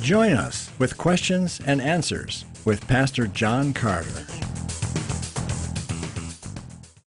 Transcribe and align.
Join 0.00 0.32
us 0.32 0.70
with 0.78 0.96
questions 0.96 1.60
and 1.66 1.78
answers 1.78 2.46
with 2.64 2.88
Pastor 2.88 3.26
John 3.26 3.74
Carter. 3.74 4.24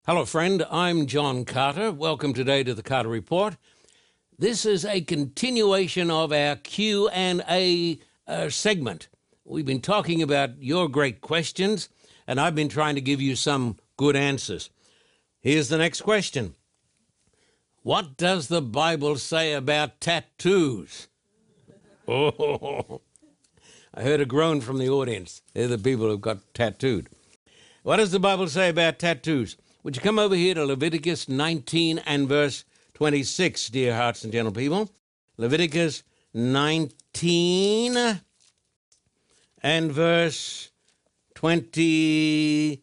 Hello, 0.06 0.24
friend. 0.24 0.66
I'm 0.72 1.06
John 1.06 1.44
Carter. 1.44 1.92
Welcome 1.92 2.34
today 2.34 2.64
to 2.64 2.74
the 2.74 2.82
Carter 2.82 3.10
Report. 3.10 3.58
This 4.40 4.66
is 4.66 4.86
a 4.86 5.02
continuation 5.02 6.10
of 6.10 6.32
our 6.32 6.56
Q 6.56 7.10
and 7.10 7.44
A 7.50 8.00
uh, 8.26 8.48
segment. 8.48 9.10
We've 9.44 9.66
been 9.66 9.82
talking 9.82 10.22
about 10.22 10.62
your 10.62 10.88
great 10.88 11.20
questions, 11.20 11.90
and 12.26 12.40
I've 12.40 12.56
been 12.56 12.70
trying 12.70 12.96
to 12.96 13.02
give 13.02 13.20
you 13.20 13.36
some 13.36 13.76
good 13.98 14.16
answers. 14.16 14.70
Here's 15.42 15.68
the 15.68 15.78
next 15.78 16.02
question. 16.02 16.56
What 17.84 18.16
does 18.16 18.48
the 18.48 18.62
Bible 18.62 19.18
say 19.18 19.52
about 19.52 20.00
tattoos? 20.00 21.10
Oh, 22.08 23.02
I 23.94 24.04
heard 24.04 24.22
a 24.22 24.26
groan 24.26 24.62
from 24.62 24.78
the 24.78 24.90
audience. 24.90 25.42
They're 25.54 25.68
the 25.68 25.78
people 25.78 26.08
who've 26.08 26.22
got 26.22 26.54
tattooed. 26.54 27.10
What 27.84 27.98
does 27.98 28.12
the 28.12 28.20
Bible 28.20 28.48
say 28.48 28.70
about 28.70 29.00
tattoos? 29.00 29.58
Would 29.84 29.96
you 29.96 30.02
come 30.02 30.20
over 30.20 30.36
here 30.36 30.54
to 30.54 30.66
Leviticus 30.66 31.30
19 31.30 32.00
and 32.00 32.28
verse 32.28 32.66
26, 32.96 33.70
dear 33.70 33.96
hearts 33.96 34.24
and 34.24 34.34
gentle 34.34 34.54
people? 34.54 34.92
Leviticus 35.38 36.04
19 36.34 38.22
and 39.64 39.92
verse 39.92 40.70
26. 41.36 42.82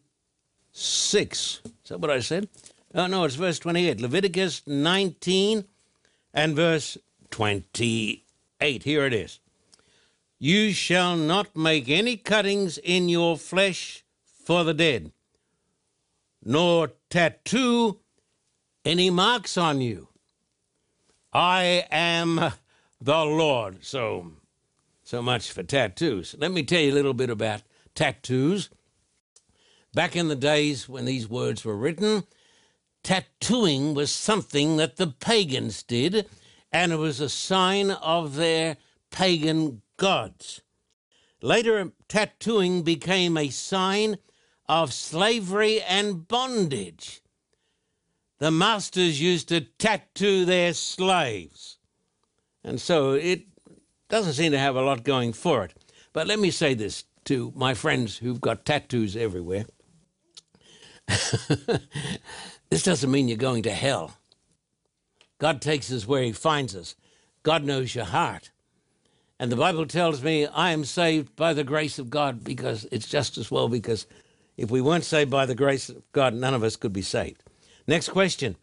Is 0.73 1.89
that 1.89 1.99
what 1.99 2.11
I 2.11 2.19
said? 2.19 2.49
Oh, 2.93 3.07
no, 3.07 3.23
it's 3.25 3.35
verse 3.35 3.59
28. 3.59 4.01
Leviticus 4.01 4.63
19 4.65 5.65
and 6.33 6.55
verse 6.55 6.97
28. 7.31 8.24
8. 8.61 8.83
Here 8.83 9.05
it 9.05 9.13
is. 9.13 9.39
You 10.39 10.73
shall 10.73 11.15
not 11.15 11.55
make 11.55 11.89
any 11.89 12.17
cuttings 12.17 12.77
in 12.77 13.09
your 13.09 13.37
flesh 13.37 14.03
for 14.43 14.63
the 14.63 14.73
dead, 14.73 15.11
nor 16.43 16.91
tattoo 17.09 17.99
any 18.83 19.09
marks 19.09 19.57
on 19.57 19.81
you. 19.81 20.09
I 21.33 21.85
am 21.89 22.51
the 23.01 23.25
Lord. 23.25 23.83
So, 23.83 24.33
so 25.03 25.21
much 25.21 25.51
for 25.51 25.63
tattoos. 25.63 26.35
Let 26.37 26.51
me 26.51 26.63
tell 26.63 26.81
you 26.81 26.91
a 26.91 26.93
little 26.93 27.13
bit 27.13 27.29
about 27.29 27.63
tattoos. 27.95 28.69
Back 29.93 30.15
in 30.15 30.27
the 30.27 30.35
days 30.35 30.89
when 30.89 31.05
these 31.05 31.29
words 31.29 31.63
were 31.63 31.77
written, 31.77 32.25
tattooing 33.03 33.93
was 33.93 34.11
something 34.11 34.77
that 34.77 34.97
the 34.97 35.07
pagans 35.07 35.81
did 35.83 36.27
and 36.75 36.91
it 36.91 36.97
was 36.97 37.21
a 37.21 37.29
sign 37.29 37.89
of 37.89 38.35
their 38.35 38.75
pagan 39.09 39.81
gods. 39.95 40.61
Later, 41.41 41.93
tattooing 42.09 42.81
became 42.81 43.37
a 43.37 43.47
sign 43.49 44.17
of 44.67 44.91
slavery 44.91 45.81
and 45.81 46.27
bondage. 46.27 47.21
The 48.39 48.51
masters 48.51 49.21
used 49.21 49.47
to 49.47 49.61
tattoo 49.61 50.43
their 50.43 50.73
slaves. 50.73 51.77
And 52.61 52.81
so 52.81 53.13
it 53.13 53.45
doesn't 54.09 54.33
seem 54.33 54.51
to 54.51 54.59
have 54.59 54.75
a 54.75 54.81
lot 54.81 55.05
going 55.05 55.31
for 55.31 55.63
it. 55.63 55.73
But 56.11 56.27
let 56.27 56.39
me 56.39 56.51
say 56.51 56.73
this 56.73 57.05
to 57.23 57.53
my 57.55 57.73
friends 57.73 58.17
who've 58.17 58.41
got 58.41 58.65
tattoos 58.65 59.15
everywhere. 59.15 59.63
this 61.07 62.83
doesn't 62.83 63.11
mean 63.11 63.29
you're 63.29 63.37
going 63.37 63.63
to 63.63 63.71
hell. 63.71 64.17
God 65.37 65.61
takes 65.61 65.91
us 65.91 66.07
where 66.07 66.23
He 66.23 66.31
finds 66.31 66.75
us. 66.75 66.95
God 67.43 67.63
knows 67.63 67.93
your 67.93 68.05
heart. 68.05 68.51
And 69.39 69.51
the 69.51 69.57
Bible 69.57 69.85
tells 69.85 70.23
me 70.23 70.47
I 70.47 70.71
am 70.71 70.85
saved 70.85 71.35
by 71.35 71.53
the 71.53 71.63
grace 71.63 71.99
of 71.99 72.09
God 72.09 72.43
because 72.43 72.87
it's 72.91 73.07
just 73.07 73.37
as 73.37 73.51
well 73.51 73.67
because 73.67 74.07
if 74.55 74.71
we 74.71 74.81
weren't 74.81 75.03
saved 75.03 75.29
by 75.29 75.45
the 75.45 75.55
grace 75.55 75.89
of 75.89 76.09
God, 76.13 76.33
none 76.33 76.53
of 76.53 76.63
us 76.63 76.77
could 76.77 76.93
be 76.93 77.01
saved. 77.01 77.43
Next 77.87 78.09
question 78.09 78.55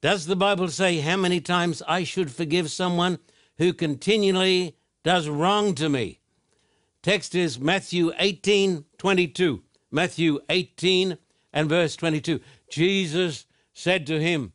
Does 0.00 0.26
the 0.26 0.36
Bible 0.36 0.68
say 0.68 0.98
how 0.98 1.16
many 1.16 1.40
times 1.40 1.82
I 1.86 2.04
should 2.04 2.32
forgive 2.32 2.70
someone 2.70 3.20
who 3.58 3.72
continually 3.72 4.76
does 5.04 5.28
wrong 5.28 5.74
to 5.76 5.88
me? 5.88 6.20
Text 7.02 7.34
is 7.34 7.60
Matthew 7.60 8.12
18 8.18 8.84
22. 8.98 9.62
Matthew 9.90 10.40
18 10.50 11.16
and 11.52 11.68
verse 11.68 11.96
22. 11.96 12.40
Jesus 12.70 13.46
said 13.72 14.06
to 14.08 14.20
him, 14.20 14.52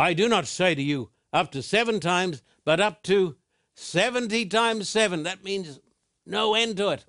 I 0.00 0.14
do 0.14 0.30
not 0.30 0.46
say 0.46 0.74
to 0.74 0.82
you 0.82 1.10
up 1.30 1.52
to 1.52 1.62
seven 1.62 2.00
times, 2.00 2.42
but 2.64 2.80
up 2.80 3.02
to 3.02 3.36
70 3.74 4.46
times 4.46 4.88
seven. 4.88 5.24
That 5.24 5.44
means 5.44 5.78
no 6.24 6.54
end 6.54 6.78
to 6.78 6.88
it. 6.88 7.04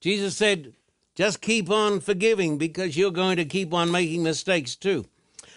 Jesus 0.00 0.36
said, 0.36 0.74
just 1.16 1.40
keep 1.40 1.68
on 1.68 1.98
forgiving 1.98 2.56
because 2.56 2.96
you're 2.96 3.10
going 3.10 3.36
to 3.36 3.44
keep 3.44 3.74
on 3.74 3.90
making 3.90 4.22
mistakes 4.22 4.76
too. 4.76 5.06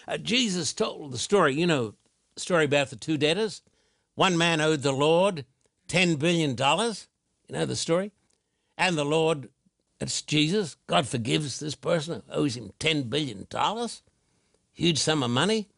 Uh, 0.08 0.18
Jesus 0.18 0.72
told 0.72 1.12
the 1.12 1.18
story, 1.18 1.54
you 1.54 1.64
know, 1.64 1.94
story 2.36 2.64
about 2.64 2.90
the 2.90 2.96
two 2.96 3.16
debtors. 3.16 3.62
One 4.16 4.36
man 4.36 4.60
owed 4.60 4.82
the 4.82 4.90
Lord 4.90 5.44
$10 5.86 6.18
billion. 6.18 6.56
You 6.58 7.54
know 7.54 7.66
the 7.66 7.76
story? 7.76 8.10
And 8.76 8.98
the 8.98 9.04
Lord, 9.04 9.48
it's 10.00 10.22
Jesus, 10.22 10.74
God 10.88 11.06
forgives 11.06 11.60
this 11.60 11.76
person 11.76 12.24
who 12.26 12.32
owes 12.32 12.56
him 12.56 12.72
$10 12.80 13.08
billion. 13.08 13.46
Huge 14.72 14.98
sum 14.98 15.22
of 15.22 15.30
money. 15.30 15.68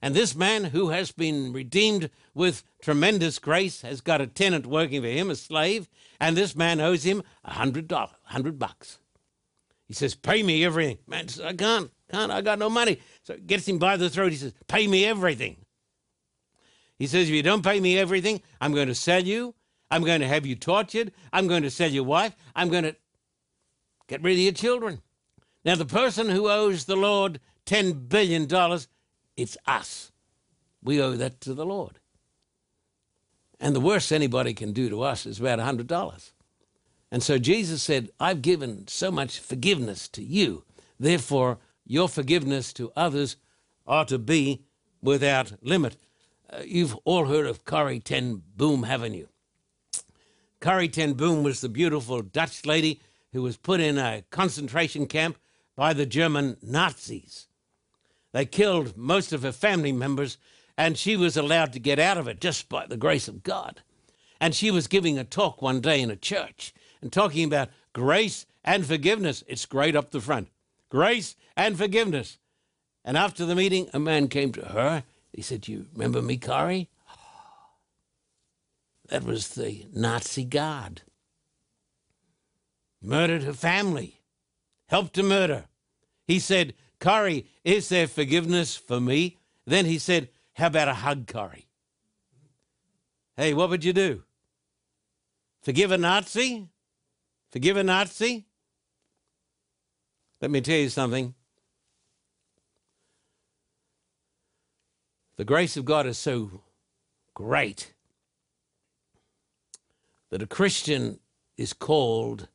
And 0.00 0.14
this 0.14 0.34
man 0.34 0.64
who 0.64 0.90
has 0.90 1.10
been 1.10 1.52
redeemed 1.52 2.10
with 2.32 2.62
tremendous 2.80 3.38
grace 3.38 3.82
has 3.82 4.00
got 4.00 4.20
a 4.20 4.26
tenant 4.26 4.66
working 4.66 5.02
for 5.02 5.08
him, 5.08 5.28
a 5.28 5.34
slave, 5.34 5.88
and 6.20 6.36
this 6.36 6.54
man 6.54 6.80
owes 6.80 7.04
him 7.04 7.22
a 7.44 7.54
hundred 7.54 7.88
dollars, 7.88 8.14
a 8.28 8.32
hundred 8.32 8.58
bucks. 8.58 8.98
He 9.86 9.94
says, 9.94 10.14
"Pay 10.14 10.42
me 10.42 10.64
everything." 10.64 10.98
Man 11.06 11.26
says, 11.28 11.44
"I 11.44 11.52
can't, 11.52 11.90
can't. 12.10 12.30
I 12.30 12.42
got 12.42 12.58
no 12.58 12.70
money." 12.70 13.00
So 13.22 13.36
gets 13.38 13.66
him 13.66 13.78
by 13.78 13.96
the 13.96 14.10
throat. 14.10 14.30
He 14.30 14.38
says, 14.38 14.54
"Pay 14.68 14.86
me 14.86 15.04
everything." 15.04 15.64
He 16.96 17.06
says, 17.06 17.28
"If 17.28 17.34
you 17.34 17.42
don't 17.42 17.64
pay 17.64 17.80
me 17.80 17.98
everything, 17.98 18.40
I'm 18.60 18.74
going 18.74 18.88
to 18.88 18.94
sell 18.94 19.22
you. 19.22 19.54
I'm 19.90 20.04
going 20.04 20.20
to 20.20 20.28
have 20.28 20.44
you 20.46 20.54
tortured. 20.54 21.12
I'm 21.32 21.48
going 21.48 21.62
to 21.62 21.70
sell 21.70 21.90
your 21.90 22.04
wife. 22.04 22.36
I'm 22.54 22.68
going 22.68 22.84
to 22.84 22.94
get 24.06 24.22
rid 24.22 24.34
of 24.34 24.38
your 24.38 24.52
children." 24.52 25.02
Now, 25.64 25.74
the 25.74 25.86
person 25.86 26.28
who 26.28 26.48
owes 26.48 26.84
the 26.84 26.96
Lord 26.96 27.40
ten 27.64 28.06
billion 28.06 28.46
dollars 28.46 28.86
it's 29.38 29.56
us. 29.66 30.10
We 30.82 31.00
owe 31.00 31.12
that 31.12 31.40
to 31.42 31.54
the 31.54 31.64
Lord. 31.64 32.00
And 33.60 33.74
the 33.74 33.80
worst 33.80 34.12
anybody 34.12 34.52
can 34.52 34.72
do 34.72 34.88
to 34.88 35.02
us 35.02 35.26
is 35.26 35.40
about 35.40 35.58
$100. 35.58 36.32
And 37.10 37.22
so 37.22 37.38
Jesus 37.38 37.82
said, 37.82 38.10
I've 38.20 38.42
given 38.42 38.86
so 38.88 39.10
much 39.10 39.38
forgiveness 39.38 40.08
to 40.08 40.22
you. 40.22 40.64
Therefore, 41.00 41.58
your 41.86 42.08
forgiveness 42.08 42.72
to 42.74 42.92
others 42.94 43.36
ought 43.86 44.08
to 44.08 44.18
be 44.18 44.62
without 45.02 45.52
limit. 45.62 45.96
Uh, 46.50 46.62
you've 46.64 46.96
all 47.04 47.26
heard 47.26 47.46
of 47.46 47.64
Corrie 47.64 48.00
ten 48.00 48.42
Boom, 48.56 48.82
haven't 48.82 49.14
you? 49.14 49.28
Corrie 50.60 50.88
ten 50.88 51.14
Boom 51.14 51.42
was 51.42 51.60
the 51.60 51.68
beautiful 51.68 52.20
Dutch 52.22 52.66
lady 52.66 53.00
who 53.32 53.42
was 53.42 53.56
put 53.56 53.80
in 53.80 53.98
a 53.98 54.24
concentration 54.30 55.06
camp 55.06 55.38
by 55.76 55.92
the 55.92 56.06
German 56.06 56.56
Nazis. 56.62 57.47
They 58.32 58.46
killed 58.46 58.96
most 58.96 59.32
of 59.32 59.42
her 59.42 59.52
family 59.52 59.92
members, 59.92 60.38
and 60.76 60.96
she 60.96 61.16
was 61.16 61.36
allowed 61.36 61.72
to 61.72 61.80
get 61.80 61.98
out 61.98 62.18
of 62.18 62.28
it 62.28 62.40
just 62.40 62.68
by 62.68 62.86
the 62.86 62.96
grace 62.96 63.28
of 63.28 63.42
God. 63.42 63.82
And 64.40 64.54
she 64.54 64.70
was 64.70 64.86
giving 64.86 65.18
a 65.18 65.24
talk 65.24 65.60
one 65.60 65.80
day 65.80 66.00
in 66.00 66.10
a 66.10 66.16
church 66.16 66.72
and 67.00 67.12
talking 67.12 67.44
about 67.44 67.70
grace 67.92 68.46
and 68.64 68.86
forgiveness. 68.86 69.42
It's 69.46 69.66
great 69.66 69.96
up 69.96 70.10
the 70.10 70.20
front 70.20 70.48
grace 70.88 71.36
and 71.56 71.76
forgiveness. 71.76 72.38
And 73.04 73.16
after 73.16 73.44
the 73.44 73.54
meeting, 73.54 73.88
a 73.92 73.98
man 73.98 74.28
came 74.28 74.52
to 74.52 74.66
her. 74.66 75.04
He 75.32 75.42
said, 75.42 75.68
You 75.68 75.86
remember 75.92 76.22
me, 76.22 76.36
Corrie? 76.36 76.88
That 79.08 79.24
was 79.24 79.48
the 79.50 79.86
Nazi 79.92 80.44
guard. 80.44 81.02
Murdered 83.00 83.44
her 83.44 83.54
family, 83.54 84.20
helped 84.88 85.14
to 85.14 85.22
murder. 85.22 85.64
He 86.26 86.38
said, 86.38 86.74
Corrie, 87.00 87.46
is 87.64 87.88
there 87.88 88.08
forgiveness 88.08 88.76
for 88.76 89.00
me? 89.00 89.38
Then 89.66 89.86
he 89.86 89.98
said, 89.98 90.28
How 90.54 90.66
about 90.66 90.88
a 90.88 90.94
hug, 90.94 91.26
Corrie? 91.26 91.68
Hey, 93.36 93.54
what 93.54 93.70
would 93.70 93.84
you 93.84 93.92
do? 93.92 94.24
Forgive 95.62 95.92
a 95.92 95.98
Nazi? 95.98 96.68
Forgive 97.50 97.76
a 97.76 97.84
Nazi? 97.84 98.46
Let 100.40 100.50
me 100.50 100.60
tell 100.60 100.78
you 100.78 100.88
something. 100.88 101.34
The 105.36 105.44
grace 105.44 105.76
of 105.76 105.84
God 105.84 106.06
is 106.06 106.18
so 106.18 106.62
great 107.34 107.94
that 110.30 110.42
a 110.42 110.46
Christian 110.46 111.20
is 111.56 111.72
called 111.72 112.48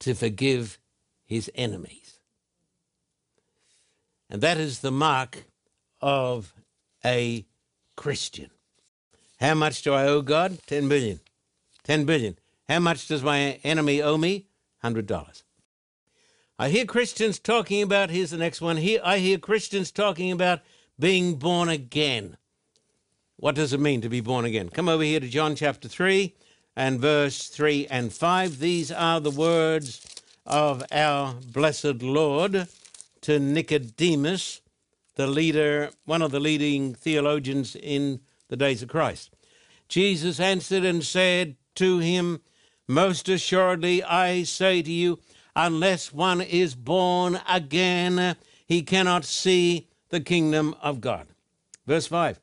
to 0.00 0.14
forgive 0.14 0.78
his 1.24 1.50
enemies. 1.54 2.03
And 4.34 4.42
that 4.42 4.58
is 4.58 4.80
the 4.80 4.90
mark 4.90 5.44
of 6.00 6.52
a 7.04 7.46
Christian. 7.94 8.50
How 9.38 9.54
much 9.54 9.82
do 9.82 9.94
I 9.94 10.08
owe 10.08 10.22
God? 10.22 10.58
10 10.66 10.88
billion. 10.88 11.20
10 11.84 12.04
billion. 12.04 12.36
How 12.68 12.80
much 12.80 13.06
does 13.06 13.22
my 13.22 13.60
enemy 13.62 14.02
owe 14.02 14.16
me? 14.16 14.46
$100. 14.82 15.44
I 16.58 16.68
hear 16.68 16.84
Christians 16.84 17.38
talking 17.38 17.80
about, 17.80 18.10
here's 18.10 18.30
the 18.32 18.36
next 18.36 18.60
one. 18.60 18.76
Here, 18.76 19.00
I 19.04 19.18
hear 19.18 19.38
Christians 19.38 19.92
talking 19.92 20.32
about 20.32 20.62
being 20.98 21.36
born 21.36 21.68
again. 21.68 22.36
What 23.36 23.54
does 23.54 23.72
it 23.72 23.78
mean 23.78 24.00
to 24.00 24.08
be 24.08 24.20
born 24.20 24.44
again? 24.44 24.68
Come 24.68 24.88
over 24.88 25.04
here 25.04 25.20
to 25.20 25.28
John 25.28 25.54
chapter 25.54 25.86
3 25.86 26.34
and 26.74 26.98
verse 26.98 27.46
3 27.46 27.86
and 27.86 28.12
5. 28.12 28.58
These 28.58 28.90
are 28.90 29.20
the 29.20 29.30
words 29.30 30.04
of 30.44 30.82
our 30.90 31.34
blessed 31.34 32.02
Lord 32.02 32.66
to 33.24 33.38
Nicodemus, 33.38 34.60
the 35.14 35.26
leader, 35.26 35.88
one 36.04 36.20
of 36.20 36.30
the 36.30 36.40
leading 36.40 36.94
theologians 36.94 37.74
in 37.74 38.20
the 38.48 38.56
days 38.56 38.82
of 38.82 38.90
Christ. 38.90 39.34
Jesus 39.88 40.38
answered 40.38 40.84
and 40.84 41.02
said 41.02 41.56
to 41.76 42.00
him, 42.00 42.42
Most 42.86 43.30
assuredly 43.30 44.02
I 44.02 44.42
say 44.42 44.82
to 44.82 44.92
you, 44.92 45.20
unless 45.56 46.12
one 46.12 46.42
is 46.42 46.74
born 46.74 47.40
again, 47.48 48.36
he 48.66 48.82
cannot 48.82 49.24
see 49.24 49.88
the 50.10 50.20
kingdom 50.20 50.74
of 50.82 51.00
God. 51.00 51.26
Verse 51.86 52.06
5 52.06 52.38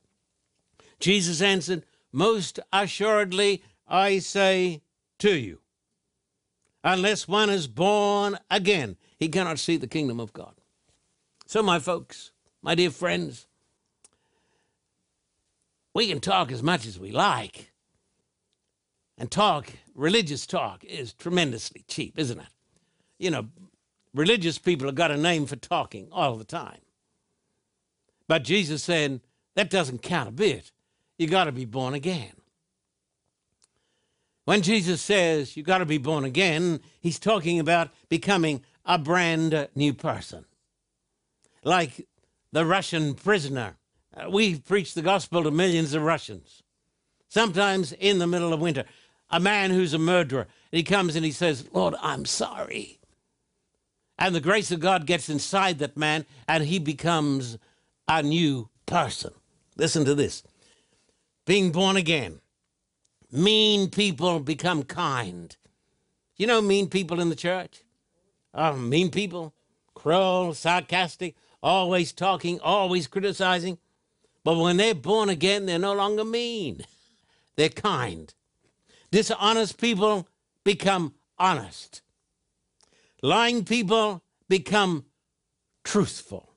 Jesus 1.00 1.44
answered, 1.44 1.84
Most 2.12 2.60
assuredly 2.74 3.64
I 3.88 4.18
say 4.18 4.82
to 5.20 5.38
you, 5.38 5.60
unless 6.84 7.28
one 7.28 7.52
is 7.52 7.68
born 7.68 8.40
again, 8.50 8.98
he 9.20 9.30
cannot 9.30 9.60
see 9.60 9.78
the 9.78 9.88
kingdom 9.88 10.20
of 10.20 10.34
God. 10.34 10.56
So, 11.52 11.62
my 11.62 11.80
folks, 11.80 12.32
my 12.62 12.76
dear 12.76 12.92
friends, 12.92 13.46
we 15.94 16.08
can 16.08 16.22
talk 16.22 16.50
as 16.50 16.64
much 16.64 16.86
as 16.86 16.98
we 16.98 17.12
like. 17.12 17.74
And 19.18 19.30
talk, 19.30 19.70
religious 19.94 20.48
talk, 20.48 20.86
is 20.86 21.12
tremendously 21.12 21.84
cheap, 21.90 22.18
isn't 22.18 22.40
it? 22.40 22.48
You 23.20 23.32
know, 23.32 23.50
religious 24.14 24.60
people 24.60 24.88
have 24.88 24.96
got 24.96 25.12
a 25.12 25.18
name 25.18 25.46
for 25.46 25.58
talking 25.58 26.08
all 26.10 26.38
the 26.38 26.46
time. 26.46 26.80
But 28.30 28.46
Jesus 28.46 28.82
said, 28.82 29.20
that 29.56 29.70
doesn't 29.70 30.02
count 30.04 30.30
a 30.30 30.32
bit. 30.32 30.72
You 31.18 31.28
got 31.28 31.44
to 31.44 31.52
be 31.52 31.66
born 31.66 31.94
again. 31.94 32.32
When 34.46 34.62
Jesus 34.62 35.02
says 35.02 35.58
you 35.58 35.64
got 35.64 35.80
to 35.80 35.86
be 35.86 35.98
born 35.98 36.24
again, 36.24 36.80
he's 37.02 37.20
talking 37.20 37.60
about 37.60 37.90
becoming 38.08 38.64
a 38.86 38.98
brand 38.98 39.68
new 39.76 39.94
person. 39.94 40.46
Like 41.64 42.08
the 42.52 42.66
Russian 42.66 43.14
prisoner. 43.14 43.78
Uh, 44.16 44.30
we 44.30 44.60
preach 44.60 44.94
the 44.94 45.02
gospel 45.02 45.44
to 45.44 45.52
millions 45.52 45.94
of 45.94 46.04
Russians. 46.04 46.64
Sometimes 47.30 47.94
in 47.94 48.20
the 48.20 48.28
middle 48.28 48.52
of 48.52 48.60
winter, 48.60 48.84
a 49.30 49.40
man 49.40 49.72
who's 49.72 49.94
a 49.94 50.00
murderer, 50.00 50.42
and 50.42 50.78
he 50.78 50.84
comes 50.84 51.16
and 51.16 51.24
he 51.24 51.32
says, 51.32 51.68
Lord, 51.72 51.96
I'm 52.02 52.26
sorry. 52.26 53.00
And 54.20 54.36
the 54.36 54.42
grace 54.42 54.72
of 54.72 54.82
God 54.82 55.06
gets 55.06 55.30
inside 55.30 55.80
that 55.80 55.98
man, 55.98 56.26
and 56.48 56.66
he 56.66 56.78
becomes 56.78 57.58
a 58.08 58.22
new 58.22 58.70
person. 58.86 59.34
Listen 59.78 60.04
to 60.06 60.14
this 60.14 60.44
being 61.46 61.72
born 61.72 61.96
again. 61.96 62.40
Mean 63.32 63.90
people 63.90 64.40
become 64.40 64.84
kind. 64.84 65.56
You 66.36 66.48
know 66.48 66.62
mean 66.62 66.90
people 66.90 67.20
in 67.20 67.30
the 67.30 67.36
church? 67.36 67.84
Oh, 68.54 68.76
mean 68.76 69.10
people, 69.10 69.54
cruel, 69.94 70.54
sarcastic, 70.54 71.36
always 71.62 72.12
talking, 72.12 72.60
always 72.60 73.08
criticizing. 73.08 73.78
But 74.44 74.58
when 74.58 74.78
they're 74.78 74.96
born 74.96 75.30
again, 75.30 75.66
they're 75.66 75.80
no 75.80 75.94
longer 75.94 76.26
mean. 76.26 76.84
They're 77.56 77.70
kind. 77.70 78.34
Dishonest 79.12 79.80
people 79.80 80.28
become 80.64 81.14
honest. 81.38 82.02
Lying 83.22 83.66
people 83.66 84.24
become 84.50 85.06
truthful. 85.84 86.54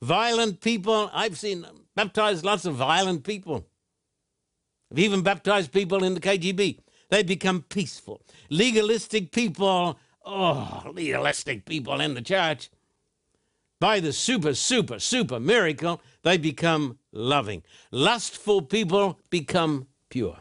Violent 0.00 0.60
people, 0.60 1.10
I've 1.12 1.38
seen 1.38 1.66
baptized 1.94 2.44
lots 2.44 2.64
of 2.64 2.74
violent 2.74 3.24
people. 3.24 3.66
I've 4.90 4.98
even 4.98 5.22
baptized 5.22 5.72
people 5.72 6.04
in 6.04 6.14
the 6.14 6.20
KGB. 6.20 6.78
They 7.10 7.22
become 7.22 7.62
peaceful. 7.62 8.22
Legalistic 8.50 9.32
people, 9.32 9.98
oh, 10.24 10.82
legalistic 10.92 11.64
people 11.64 12.00
in 12.00 12.14
the 12.14 12.22
church, 12.22 12.70
by 13.80 14.00
the 14.00 14.12
super, 14.12 14.54
super, 14.54 14.98
super 14.98 15.38
miracle, 15.38 16.00
they 16.22 16.38
become 16.38 16.98
loving. 17.12 17.62
Lustful 17.90 18.62
people 18.62 19.20
become 19.30 19.86
pure. 20.08 20.38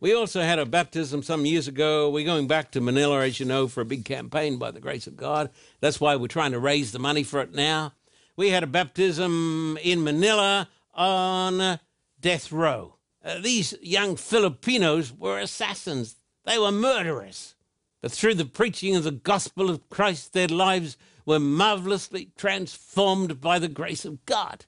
We 0.00 0.12
also 0.14 0.42
had 0.42 0.58
a 0.58 0.66
baptism 0.66 1.22
some 1.22 1.46
years 1.46 1.68
ago. 1.68 2.10
We're 2.10 2.24
going 2.24 2.48
back 2.48 2.72
to 2.72 2.80
Manila, 2.80 3.24
as 3.24 3.38
you 3.38 3.46
know, 3.46 3.68
for 3.68 3.82
a 3.82 3.84
big 3.84 4.04
campaign 4.04 4.58
by 4.58 4.72
the 4.72 4.80
grace 4.80 5.06
of 5.06 5.16
God. 5.16 5.50
That's 5.80 6.00
why 6.00 6.16
we're 6.16 6.26
trying 6.26 6.50
to 6.52 6.58
raise 6.58 6.90
the 6.90 6.98
money 6.98 7.22
for 7.22 7.40
it 7.40 7.54
now. 7.54 7.92
We 8.36 8.50
had 8.50 8.64
a 8.64 8.66
baptism 8.66 9.78
in 9.80 10.02
Manila 10.02 10.68
on 10.92 11.78
death 12.20 12.50
row. 12.50 12.96
Uh, 13.24 13.38
these 13.40 13.74
young 13.80 14.16
Filipinos 14.16 15.12
were 15.12 15.38
assassins, 15.38 16.16
they 16.44 16.58
were 16.58 16.72
murderers. 16.72 17.54
But 18.00 18.10
through 18.10 18.34
the 18.34 18.44
preaching 18.44 18.96
of 18.96 19.04
the 19.04 19.12
gospel 19.12 19.70
of 19.70 19.88
Christ, 19.88 20.32
their 20.32 20.48
lives 20.48 20.96
were 21.24 21.38
marvelously 21.38 22.30
transformed 22.36 23.40
by 23.40 23.58
the 23.58 23.68
grace 23.68 24.04
of 24.04 24.24
God. 24.26 24.66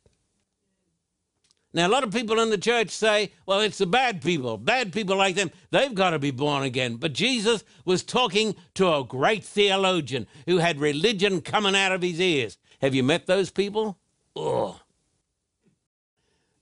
Now, 1.73 1.89
a 1.89 1.91
lot 1.91 2.05
of 2.05 2.13
people 2.13 2.39
in 2.39 2.51
the 2.51 2.59
church 2.59 2.91
say, 2.91 3.33
well, 3.47 3.59
it's 3.59 3.79
the 3.79 3.87
bad 3.87 4.23
people. 4.23 4.59
Bad 4.59 4.93
people 4.93 5.17
like 5.17 5.35
them, 5.35 5.51
they've 5.73 5.95
got 5.95 6.11
to 6.11 6.21
be 6.21 6.31
born 6.31 6.63
again. 6.63 6.97
But 6.97 7.13
Jesus 7.13 7.65
was 7.85 8.05
talking 8.05 8.55
to 8.75 8.95
a 8.95 9.03
great 9.03 9.43
theologian 9.43 10.29
who 10.47 10.59
had 10.59 10.79
religion 10.79 11.41
coming 11.41 11.75
out 11.75 11.91
of 11.91 12.03
his 12.03 12.21
ears. 12.21 12.59
Have 12.81 12.95
you 12.95 13.03
met 13.03 13.27
those 13.27 13.51
people? 13.51 13.99
Oh. 14.37 14.81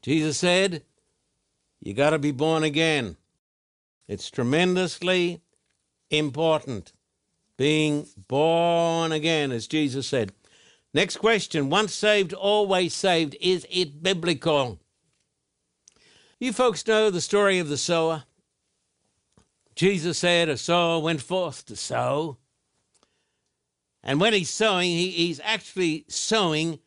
Jesus 0.00 0.38
said, 0.38 0.82
you 1.78 1.92
got 1.92 2.10
to 2.10 2.18
be 2.18 2.32
born 2.32 2.62
again. 2.62 3.16
It's 4.08 4.30
tremendously 4.30 5.42
important. 6.10 6.94
Being 7.56 8.06
born 8.28 9.12
again, 9.12 9.52
as 9.52 9.66
Jesus 9.66 10.06
said. 10.06 10.32
Next 10.94 11.16
question 11.18 11.70
once 11.70 11.94
saved, 11.94 12.32
always 12.32 12.94
saved. 12.94 13.36
Is 13.40 13.66
it 13.70 14.02
biblical? 14.02 14.78
You 16.38 16.52
folks 16.52 16.86
know 16.86 17.08
the 17.08 17.20
story 17.20 17.58
of 17.58 17.68
the 17.68 17.76
sower. 17.76 18.24
Jesus 19.74 20.18
said, 20.18 20.48
A 20.48 20.56
sower 20.56 20.98
went 20.98 21.22
forth 21.22 21.64
to 21.66 21.76
sow. 21.76 22.38
And 24.02 24.20
when 24.20 24.32
he's 24.32 24.50
sowing, 24.50 24.90
he, 24.90 25.10
he's 25.10 25.40
actually 25.44 26.04
sowing 26.08 26.80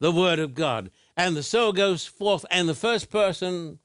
the 0.00 0.12
word 0.12 0.38
of 0.38 0.54
God. 0.54 0.90
And 1.16 1.36
the 1.36 1.42
sower 1.42 1.72
goes 1.72 2.04
forth, 2.04 2.44
and 2.50 2.68
the 2.68 2.74
first 2.74 3.08
person, 3.08 3.78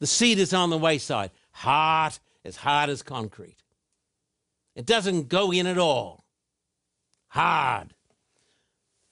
the 0.00 0.06
seed 0.06 0.38
is 0.38 0.52
on 0.52 0.70
the 0.70 0.78
wayside, 0.78 1.30
hard, 1.52 2.18
as 2.44 2.56
hard 2.56 2.90
as 2.90 3.02
concrete. 3.02 3.62
It 4.76 4.84
doesn't 4.84 5.28
go 5.28 5.52
in 5.52 5.66
at 5.66 5.78
all. 5.78 6.24
Hard. 7.28 7.94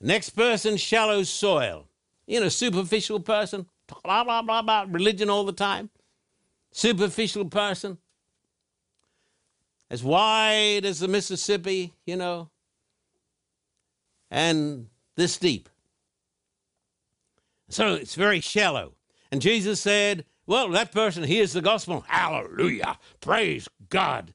Next 0.00 0.30
person, 0.30 0.76
shallow 0.76 1.22
soil. 1.22 1.88
You 2.26 2.40
know, 2.40 2.48
superficial 2.50 3.18
person, 3.20 3.66
blah, 4.04 4.22
blah, 4.24 4.42
blah, 4.42 4.62
blah, 4.62 4.86
religion 4.88 5.30
all 5.30 5.44
the 5.44 5.52
time. 5.52 5.88
Superficial 6.70 7.46
person. 7.46 7.98
As 9.90 10.04
wide 10.04 10.84
as 10.84 11.00
the 11.00 11.08
Mississippi, 11.08 11.94
you 12.04 12.16
know, 12.16 12.50
and 14.30 14.88
this 15.16 15.38
deep. 15.38 15.68
So 17.68 17.94
it's 17.94 18.14
very 18.14 18.40
shallow. 18.40 18.94
And 19.30 19.40
Jesus 19.40 19.80
said, 19.80 20.24
Well, 20.46 20.68
that 20.70 20.92
person 20.92 21.22
hears 21.22 21.52
the 21.52 21.62
gospel. 21.62 22.04
Hallelujah. 22.08 22.98
Praise 23.20 23.68
God. 23.88 24.34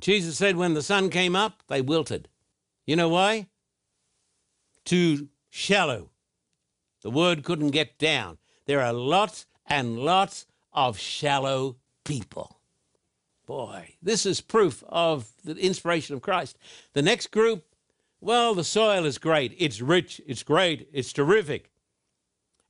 Jesus 0.00 0.36
said, 0.36 0.56
When 0.56 0.74
the 0.74 0.82
sun 0.82 1.10
came 1.10 1.36
up, 1.36 1.62
they 1.68 1.80
wilted. 1.80 2.28
You 2.86 2.96
know 2.96 3.08
why? 3.08 3.46
Too 4.84 5.28
shallow. 5.50 6.10
The 7.02 7.10
word 7.10 7.44
couldn't 7.44 7.70
get 7.70 7.98
down. 7.98 8.38
There 8.66 8.80
are 8.80 8.92
lots 8.92 9.46
and 9.66 9.98
lots 9.98 10.46
of 10.72 10.98
shallow 10.98 11.76
people. 12.04 12.60
Boy, 13.46 13.94
this 14.02 14.26
is 14.26 14.40
proof 14.40 14.82
of 14.88 15.30
the 15.44 15.54
inspiration 15.56 16.14
of 16.14 16.22
Christ. 16.22 16.58
The 16.94 17.02
next 17.02 17.28
group, 17.30 17.64
well, 18.20 18.54
the 18.54 18.64
soil 18.64 19.04
is 19.04 19.18
great. 19.18 19.54
It's 19.56 19.80
rich, 19.80 20.20
it's 20.26 20.42
great, 20.42 20.88
it's 20.92 21.12
terrific. 21.12 21.70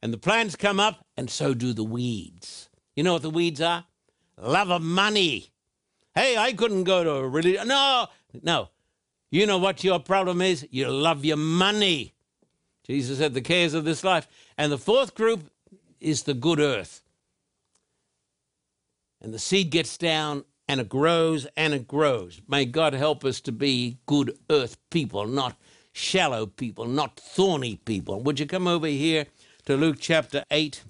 And 0.02 0.12
the 0.12 0.18
plants 0.18 0.54
come 0.54 0.78
up, 0.78 1.06
and 1.16 1.30
so 1.30 1.54
do 1.54 1.72
the 1.72 1.82
weeds. 1.82 2.68
You 2.94 3.02
know 3.02 3.14
what 3.14 3.22
the 3.22 3.30
weeds 3.30 3.60
are? 3.60 3.86
Love 4.38 4.70
of 4.70 4.82
money. 4.82 5.50
Hey, 6.16 6.38
I 6.38 6.54
couldn't 6.54 6.84
go 6.84 7.04
to 7.04 7.10
a 7.10 7.28
religion. 7.28 7.68
No, 7.68 8.06
no. 8.42 8.70
You 9.30 9.44
know 9.44 9.58
what 9.58 9.84
your 9.84 10.00
problem 10.00 10.40
is? 10.40 10.66
You 10.70 10.88
love 10.88 11.26
your 11.26 11.36
money. 11.36 12.14
Jesus 12.86 13.18
said 13.18 13.34
the 13.34 13.42
cares 13.42 13.74
of 13.74 13.84
this 13.84 14.02
life. 14.02 14.26
And 14.56 14.72
the 14.72 14.78
fourth 14.78 15.14
group 15.14 15.50
is 16.00 16.22
the 16.22 16.32
good 16.32 16.58
earth. 16.58 17.02
And 19.20 19.34
the 19.34 19.38
seed 19.38 19.68
gets 19.68 19.98
down 19.98 20.44
and 20.66 20.80
it 20.80 20.88
grows 20.88 21.46
and 21.54 21.74
it 21.74 21.86
grows. 21.86 22.40
May 22.48 22.64
God 22.64 22.94
help 22.94 23.22
us 23.22 23.42
to 23.42 23.52
be 23.52 23.98
good 24.06 24.38
earth 24.48 24.78
people, 24.90 25.26
not 25.26 25.58
shallow 25.92 26.46
people, 26.46 26.86
not 26.86 27.20
thorny 27.20 27.76
people. 27.76 28.22
Would 28.22 28.40
you 28.40 28.46
come 28.46 28.66
over 28.66 28.86
here 28.86 29.26
to 29.66 29.76
Luke 29.76 29.96
chapter 30.00 30.44
8 30.50 30.82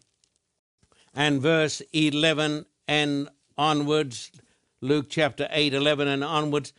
and 1.15 1.43
verse 1.43 1.83
11 1.93 2.67
and 2.87 3.29
onwards? 3.59 4.31
Luke 4.87 5.07
chapter 5.09 5.49
8, 5.51 5.75
11 5.75 6.09
and 6.09 6.25
onwards. 6.25 6.73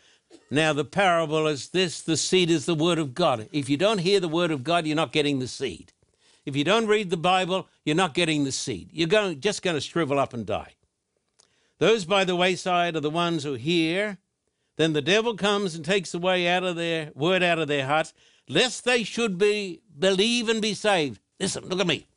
Now, 0.50 0.74
the 0.74 0.86
parable 0.86 1.48
is 1.48 1.70
this 1.70 2.02
the 2.02 2.18
seed 2.18 2.50
is 2.50 2.66
the 2.66 2.76
word 2.76 3.00
of 3.00 3.14
God. 3.14 3.50
If 3.52 3.70
you 3.70 3.78
don't 3.78 4.00
hear 4.00 4.20
the 4.20 4.28
word 4.28 4.52
of 4.52 4.64
God, 4.64 4.86
you're 4.86 4.96
not 4.96 5.12
getting 5.12 5.40
the 5.40 5.48
seed. 5.48 5.94
If 6.46 6.56
you 6.56 6.64
don't 6.64 6.88
read 6.88 7.10
the 7.10 7.18
Bible, 7.18 7.68
you're 7.84 7.96
not 7.96 8.14
getting 8.14 8.46
the 8.46 8.52
seed. 8.52 8.90
You're 8.94 9.10
going, 9.10 9.42
just 9.42 9.62
going 9.62 9.76
to 9.76 9.82
shrivel 9.82 10.18
up 10.18 10.34
and 10.34 10.46
die. 10.46 10.76
Those 11.80 12.06
by 12.06 12.24
the 12.24 12.36
wayside 12.36 12.96
are 12.96 13.02
the 13.02 13.10
ones 13.10 13.44
who 13.44 13.54
hear. 13.54 14.18
Then 14.78 14.94
the 14.94 15.02
devil 15.02 15.36
comes 15.36 15.76
and 15.76 15.84
takes 15.84 16.12
the 16.12 16.20
way 16.20 16.48
out 16.48 16.64
of 16.64 16.76
their 16.76 17.12
word 17.16 17.44
out 17.44 17.60
of 17.60 17.68
their 17.68 17.86
hearts, 17.86 18.14
lest 18.48 18.86
they 18.86 19.04
should 19.04 19.38
be 19.38 19.82
believe 19.98 20.48
and 20.48 20.62
be 20.62 20.74
saved. 20.74 21.20
Listen, 21.40 21.68
look 21.68 21.82
at 21.82 21.88
me. 21.88 22.08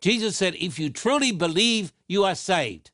Jesus 0.00 0.36
said, 0.36 0.54
if 0.56 0.78
you 0.78 0.90
truly 0.90 1.32
believe, 1.32 1.92
you 2.06 2.24
are 2.24 2.34
saved. 2.34 2.90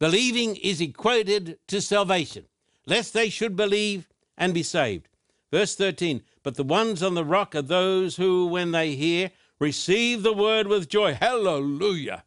Believing 0.00 0.56
is 0.56 0.80
equated 0.80 1.58
to 1.68 1.80
salvation, 1.80 2.46
lest 2.86 3.12
they 3.12 3.28
should 3.28 3.54
believe 3.54 4.08
and 4.36 4.52
be 4.52 4.64
saved. 4.64 5.06
Verse 5.52 5.76
13, 5.76 6.22
but 6.42 6.56
the 6.56 6.64
ones 6.64 7.02
on 7.02 7.14
the 7.14 7.24
rock 7.24 7.54
are 7.54 7.62
those 7.62 8.16
who, 8.16 8.46
when 8.46 8.72
they 8.72 8.96
hear, 8.96 9.30
receive 9.60 10.24
the 10.24 10.32
word 10.32 10.66
with 10.66 10.88
joy. 10.88 11.14
Hallelujah 11.14 12.24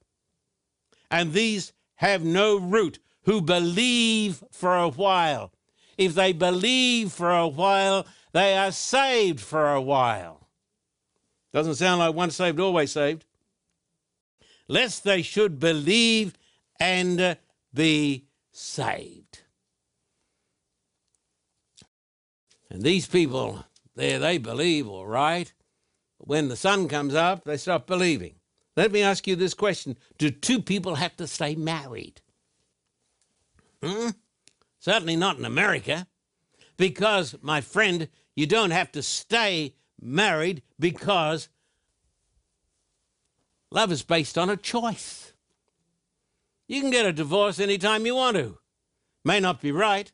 and 1.13 1.31
these 1.31 1.73
have 1.97 2.23
no 2.23 2.57
root, 2.57 2.97
who 3.25 3.39
believe 3.39 4.43
for 4.51 4.75
a 4.75 4.89
while. 4.89 5.53
If 5.95 6.15
they 6.15 6.33
believe 6.33 7.11
for 7.11 7.29
a 7.29 7.47
while, 7.47 8.07
they 8.31 8.57
are 8.57 8.71
saved 8.71 9.39
for 9.39 9.73
a 9.73 9.79
while. 9.79 10.47
Doesn't 11.51 11.75
sound 11.75 11.99
like 11.99 12.15
once 12.15 12.35
saved, 12.35 12.59
always 12.59 12.91
saved. 12.91 13.25
Lest 14.67 15.03
they 15.03 15.21
should 15.21 15.59
believe 15.59 16.33
and 16.79 17.21
uh, 17.21 17.35
be 17.73 18.25
saved. 18.51 19.39
And 22.69 22.81
these 22.81 23.05
people, 23.05 23.65
there 23.95 24.19
they 24.19 24.37
believe, 24.37 24.87
all 24.87 25.05
right. 25.05 25.51
But 26.17 26.27
when 26.27 26.47
the 26.47 26.55
sun 26.55 26.87
comes 26.87 27.13
up, 27.13 27.43
they 27.43 27.57
stop 27.57 27.85
believing. 27.85 28.35
Let 28.75 28.91
me 28.91 29.03
ask 29.03 29.27
you 29.27 29.35
this 29.35 29.53
question 29.53 29.97
Do 30.17 30.31
two 30.31 30.61
people 30.61 30.95
have 30.95 31.15
to 31.17 31.27
stay 31.27 31.55
married? 31.55 32.21
Hmm? 33.83 34.09
Certainly 34.79 35.17
not 35.17 35.37
in 35.37 35.45
America. 35.45 36.07
Because, 36.75 37.35
my 37.41 37.61
friend, 37.61 38.07
you 38.35 38.47
don't 38.47 38.71
have 38.71 38.91
to 38.93 39.03
stay 39.03 39.75
married 40.01 40.63
because 40.79 41.49
love 43.69 43.91
is 43.91 44.01
based 44.01 44.37
on 44.37 44.49
a 44.49 44.57
choice. 44.57 45.32
You 46.73 46.81
can 46.81 46.89
get 46.89 47.05
a 47.05 47.13
divorce 47.13 47.59
anytime 47.59 48.07
you 48.07 48.15
want 48.15 48.35
to. 48.35 48.57
May 49.23 49.39
not 49.39 49.61
be 49.61 49.71
right, 49.71 50.11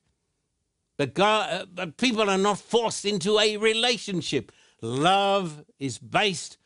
but, 0.98 1.14
God, 1.14 1.50
uh, 1.50 1.66
but 1.74 1.96
people 1.96 2.30
are 2.30 2.38
not 2.38 2.60
forced 2.60 3.06
into 3.06 3.40
a 3.40 3.56
relationship. 3.56 4.52
Love 4.82 5.64
is 5.80 5.98
based 5.98 6.58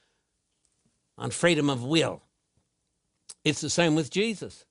on 1.15 1.29
freedom 1.29 1.69
of 1.69 1.83
will. 1.83 2.23
It's 3.45 3.61
the 3.61 3.69
same 3.69 3.93
with 3.93 4.09
Jesus. 4.09 4.65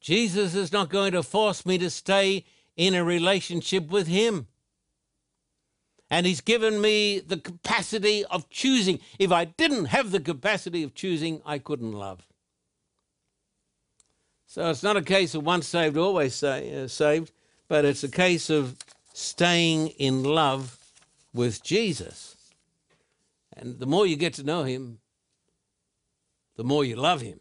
Jesus 0.00 0.54
is 0.54 0.72
not 0.72 0.88
going 0.88 1.12
to 1.12 1.22
force 1.22 1.66
me 1.66 1.76
to 1.76 1.90
stay 1.90 2.46
in 2.74 2.94
a 2.94 3.04
relationship 3.04 3.90
with 3.90 4.06
Him. 4.06 4.46
And 6.08 6.24
He's 6.24 6.40
given 6.40 6.80
me 6.80 7.20
the 7.20 7.36
capacity 7.36 8.24
of 8.24 8.48
choosing. 8.48 8.98
If 9.18 9.30
I 9.30 9.44
didn't 9.44 9.86
have 9.86 10.10
the 10.10 10.20
capacity 10.20 10.82
of 10.82 10.94
choosing, 10.94 11.42
I 11.44 11.58
couldn't 11.58 11.92
love. 11.92 12.31
So 14.52 14.68
it's 14.68 14.82
not 14.82 14.98
a 14.98 15.02
case 15.02 15.34
of 15.34 15.46
once 15.46 15.66
saved, 15.66 15.96
always 15.96 16.34
say, 16.34 16.84
uh, 16.84 16.86
saved, 16.86 17.32
but 17.68 17.86
it's 17.86 18.04
a 18.04 18.10
case 18.10 18.50
of 18.50 18.76
staying 19.14 19.88
in 19.96 20.24
love 20.24 20.76
with 21.32 21.62
Jesus. 21.64 22.36
And 23.56 23.78
the 23.78 23.86
more 23.86 24.06
you 24.06 24.14
get 24.14 24.34
to 24.34 24.42
know 24.42 24.64
Him, 24.64 24.98
the 26.56 26.64
more 26.64 26.84
you 26.84 26.96
love 26.96 27.22
Him. 27.22 27.40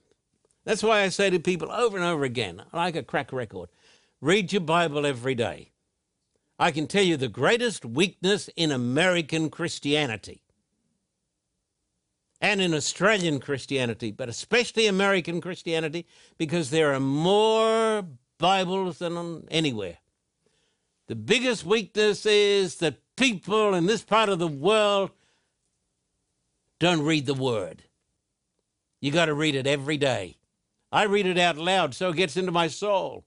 That's 0.63 0.83
why 0.83 1.01
I 1.01 1.09
say 1.09 1.29
to 1.29 1.37
people 1.37 1.69
over 1.69 1.97
and 1.97 2.05
over 2.05 2.23
again, 2.23 2.63
like 2.71 2.95
a 2.95 3.03
crack 3.03 3.33
record, 3.33 3.67
read 4.21 4.53
your 4.53 4.61
Bible 4.61 5.05
every 5.05 5.35
day. 5.35 5.71
I 6.57 6.71
can 6.71 6.87
tell 6.87 7.03
you 7.03 7.17
the 7.17 7.27
greatest 7.27 7.83
weakness 7.83 8.49
in 8.55 8.71
American 8.71 9.49
Christianity 9.49 10.43
and 12.41 12.59
in 12.59 12.73
Australian 12.73 13.39
Christianity, 13.39 14.11
but 14.11 14.27
especially 14.27 14.87
American 14.87 15.39
Christianity, 15.39 16.07
because 16.37 16.71
there 16.71 16.93
are 16.93 16.99
more 16.99 18.03
Bibles 18.39 18.97
than 18.97 19.47
anywhere. 19.51 19.99
The 21.07 21.15
biggest 21.15 21.63
weakness 21.63 22.25
is 22.25 22.77
that 22.77 22.97
people 23.15 23.75
in 23.75 23.85
this 23.85 24.03
part 24.03 24.29
of 24.29 24.39
the 24.39 24.47
world 24.47 25.11
don't 26.79 27.03
read 27.03 27.27
the 27.27 27.35
Word. 27.35 27.83
You 28.99 29.11
got 29.11 29.25
to 29.25 29.33
read 29.35 29.53
it 29.53 29.67
every 29.67 29.97
day. 29.97 30.37
I 30.91 31.03
read 31.03 31.27
it 31.27 31.37
out 31.37 31.57
loud 31.57 31.93
so 31.93 32.09
it 32.09 32.15
gets 32.15 32.35
into 32.35 32.51
my 32.51 32.67
soul. 32.67 33.23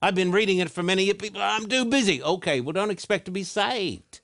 I've 0.00 0.14
been 0.14 0.32
reading 0.32 0.58
it 0.58 0.70
for 0.70 0.82
many 0.82 1.12
people. 1.14 1.42
I'm 1.42 1.68
too 1.68 1.84
busy. 1.84 2.22
Okay, 2.22 2.60
well, 2.60 2.72
don't 2.72 2.90
expect 2.90 3.24
to 3.24 3.30
be 3.30 3.44
saved. 3.44 4.20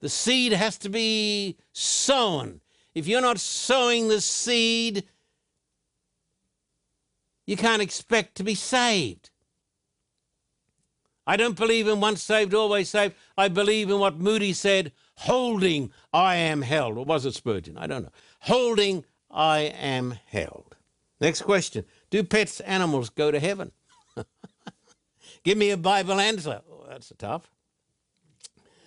The 0.00 0.08
seed 0.08 0.52
has 0.52 0.78
to 0.78 0.88
be 0.88 1.56
sown. 1.72 2.60
If 2.98 3.06
you're 3.06 3.20
not 3.20 3.38
sowing 3.38 4.08
the 4.08 4.20
seed, 4.20 5.04
you 7.46 7.56
can't 7.56 7.80
expect 7.80 8.34
to 8.36 8.42
be 8.42 8.56
saved. 8.56 9.30
I 11.24 11.36
don't 11.36 11.56
believe 11.56 11.86
in 11.86 12.00
once 12.00 12.24
saved, 12.24 12.54
always 12.54 12.88
saved. 12.88 13.14
I 13.36 13.46
believe 13.46 13.88
in 13.88 14.00
what 14.00 14.18
Moody 14.18 14.52
said 14.52 14.90
holding 15.14 15.92
I 16.12 16.34
am 16.36 16.62
held. 16.62 16.98
Or 16.98 17.04
was 17.04 17.24
it 17.24 17.34
Spurgeon? 17.34 17.78
I 17.78 17.86
don't 17.86 18.02
know. 18.02 18.10
Holding 18.40 19.04
I 19.30 19.58
am 19.60 20.18
held. 20.26 20.74
Next 21.20 21.42
question 21.42 21.84
Do 22.10 22.24
pets, 22.24 22.58
animals 22.60 23.10
go 23.10 23.30
to 23.30 23.38
heaven? 23.38 23.70
Give 25.44 25.56
me 25.56 25.70
a 25.70 25.76
Bible 25.76 26.18
answer. 26.18 26.62
Oh, 26.68 26.86
that's 26.88 27.12
tough. 27.16 27.48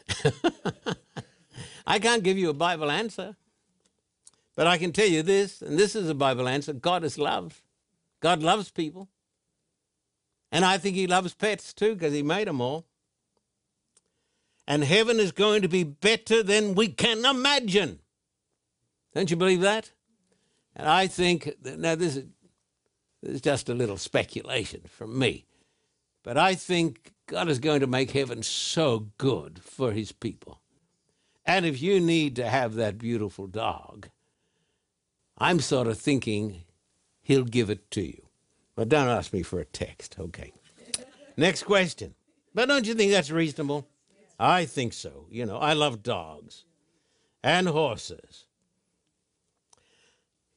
I 1.88 1.98
can't 2.00 2.24
give 2.24 2.38
you 2.38 2.50
a 2.50 2.54
Bible 2.54 2.92
answer. 2.92 3.38
But 4.62 4.68
I 4.68 4.78
can 4.78 4.92
tell 4.92 5.08
you 5.08 5.24
this, 5.24 5.64
and 5.64 5.80
this 5.80 5.96
is 5.96 6.08
a 6.08 6.14
Bible 6.14 6.48
answer 6.48 6.72
God 6.72 7.04
is 7.04 7.18
love. 7.18 7.64
God 8.20 8.44
loves 8.44 8.70
people. 8.70 9.10
And 10.52 10.64
I 10.64 10.78
think 10.78 10.96
He 10.96 11.08
loves 11.08 11.34
pets 11.34 11.74
too, 11.74 11.96
because 11.96 12.14
He 12.14 12.22
made 12.22 12.48
them 12.48 12.62
all. 12.62 12.86
And 14.68 14.84
heaven 14.84 15.20
is 15.20 15.32
going 15.32 15.64
to 15.64 15.68
be 15.68 15.84
better 15.84 16.44
than 16.44 16.76
we 16.76 16.90
can 16.90 17.26
imagine. 17.26 18.02
Don't 19.16 19.32
you 19.32 19.36
believe 19.36 19.62
that? 19.62 19.94
And 20.76 20.88
I 20.88 21.08
think, 21.08 21.56
now 21.64 21.96
this 21.96 22.18
is, 22.18 22.26
this 23.24 23.34
is 23.34 23.42
just 23.42 23.68
a 23.68 23.74
little 23.74 23.98
speculation 23.98 24.82
from 24.88 25.18
me, 25.18 25.48
but 26.22 26.38
I 26.38 26.54
think 26.54 27.14
God 27.26 27.50
is 27.50 27.58
going 27.58 27.80
to 27.80 27.88
make 27.88 28.12
heaven 28.12 28.44
so 28.44 29.08
good 29.18 29.60
for 29.64 29.92
his 29.92 30.12
people. 30.12 30.62
And 31.48 31.66
if 31.66 31.82
you 31.82 32.00
need 32.00 32.36
to 32.36 32.48
have 32.48 32.76
that 32.76 33.00
beautiful 33.00 33.48
dog, 33.48 34.10
I'm 35.42 35.60
sort 35.60 35.88
of 35.88 35.98
thinking 35.98 36.66
he'll 37.24 37.46
give 37.46 37.72
it 37.72 37.90
to 37.92 38.02
you. 38.02 38.28
But 38.76 38.90
don't 38.90 39.08
ask 39.08 39.34
me 39.34 39.42
for 39.42 39.60
a 39.60 39.66
text, 39.66 40.18
okay? 40.20 40.54
Next 41.36 41.64
question. 41.64 42.14
But 42.54 42.68
don't 42.68 42.86
you 42.86 42.94
think 42.94 43.12
that's 43.12 43.32
reasonable? 43.32 43.88
I 44.40 44.66
think 44.66 44.94
so. 44.94 45.26
You 45.32 45.48
know, 45.48 45.58
I 45.58 45.74
love 45.74 46.04
dogs 46.04 46.66
and 47.44 47.68
horses 47.68 48.46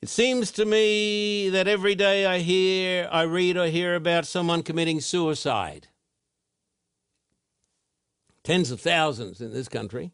It 0.02 0.10
seems 0.10 0.52
to 0.52 0.66
me 0.66 1.48
that 1.48 1.66
every 1.66 1.94
day 1.94 2.26
I 2.26 2.40
hear, 2.40 3.08
I 3.10 3.22
read 3.22 3.56
or 3.56 3.68
hear 3.68 3.94
about 3.94 4.26
someone 4.26 4.62
committing 4.62 5.00
suicide. 5.00 5.88
Tens 8.42 8.70
of 8.70 8.82
thousands 8.82 9.40
in 9.40 9.50
this 9.54 9.70
country. 9.70 10.12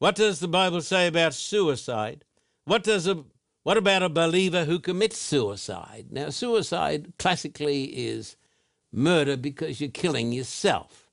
What 0.00 0.16
does 0.16 0.40
the 0.40 0.48
Bible 0.48 0.80
say 0.80 1.06
about 1.06 1.34
suicide? 1.34 2.24
What 2.64 2.82
does 2.82 3.06
a 3.06 3.24
what 3.62 3.76
about 3.76 4.02
a 4.02 4.08
believer 4.08 4.64
who 4.64 4.78
commits 4.78 5.18
suicide? 5.18 6.06
Now, 6.10 6.30
suicide 6.30 7.12
classically 7.18 7.84
is 7.84 8.36
murder 8.92 9.36
because 9.36 9.80
you're 9.80 9.90
killing 9.90 10.32
yourself. 10.32 11.10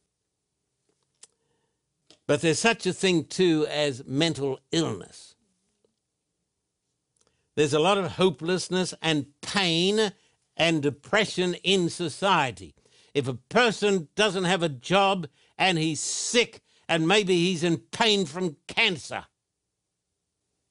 But 2.25 2.41
there's 2.41 2.59
such 2.59 2.85
a 2.85 2.93
thing 2.93 3.25
too 3.25 3.65
as 3.69 4.05
mental 4.05 4.59
illness. 4.71 5.35
There's 7.55 7.73
a 7.73 7.79
lot 7.79 7.97
of 7.97 8.13
hopelessness 8.13 8.93
and 9.01 9.27
pain 9.41 10.11
and 10.55 10.81
depression 10.81 11.55
in 11.63 11.89
society. 11.89 12.75
If 13.13 13.27
a 13.27 13.33
person 13.33 14.09
doesn't 14.15 14.43
have 14.43 14.61
a 14.61 14.69
job 14.69 15.27
and 15.57 15.77
he's 15.77 15.99
sick 15.99 16.61
and 16.87 17.07
maybe 17.07 17.33
he's 17.33 17.63
in 17.63 17.77
pain 17.77 18.25
from 18.25 18.57
cancer, 18.67 19.25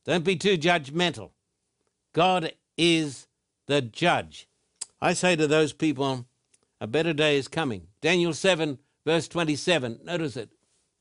don't 0.05 0.25
be 0.25 0.37
too 0.37 0.57
judgmental. 0.57 1.31
God 2.17 2.55
is 2.79 3.27
the 3.67 3.83
judge. 3.83 4.49
I 5.03 5.13
say 5.13 5.37
to 5.37 5.47
those 5.47 5.75
people, 5.75 6.25
a 6.81 6.87
better 6.87 7.13
day 7.13 7.37
is 7.37 7.47
coming. 7.47 7.89
Daniel 8.01 8.33
7, 8.33 8.79
verse 9.05 9.29
27, 9.29 10.01
notice 10.03 10.35
it. 10.39 10.49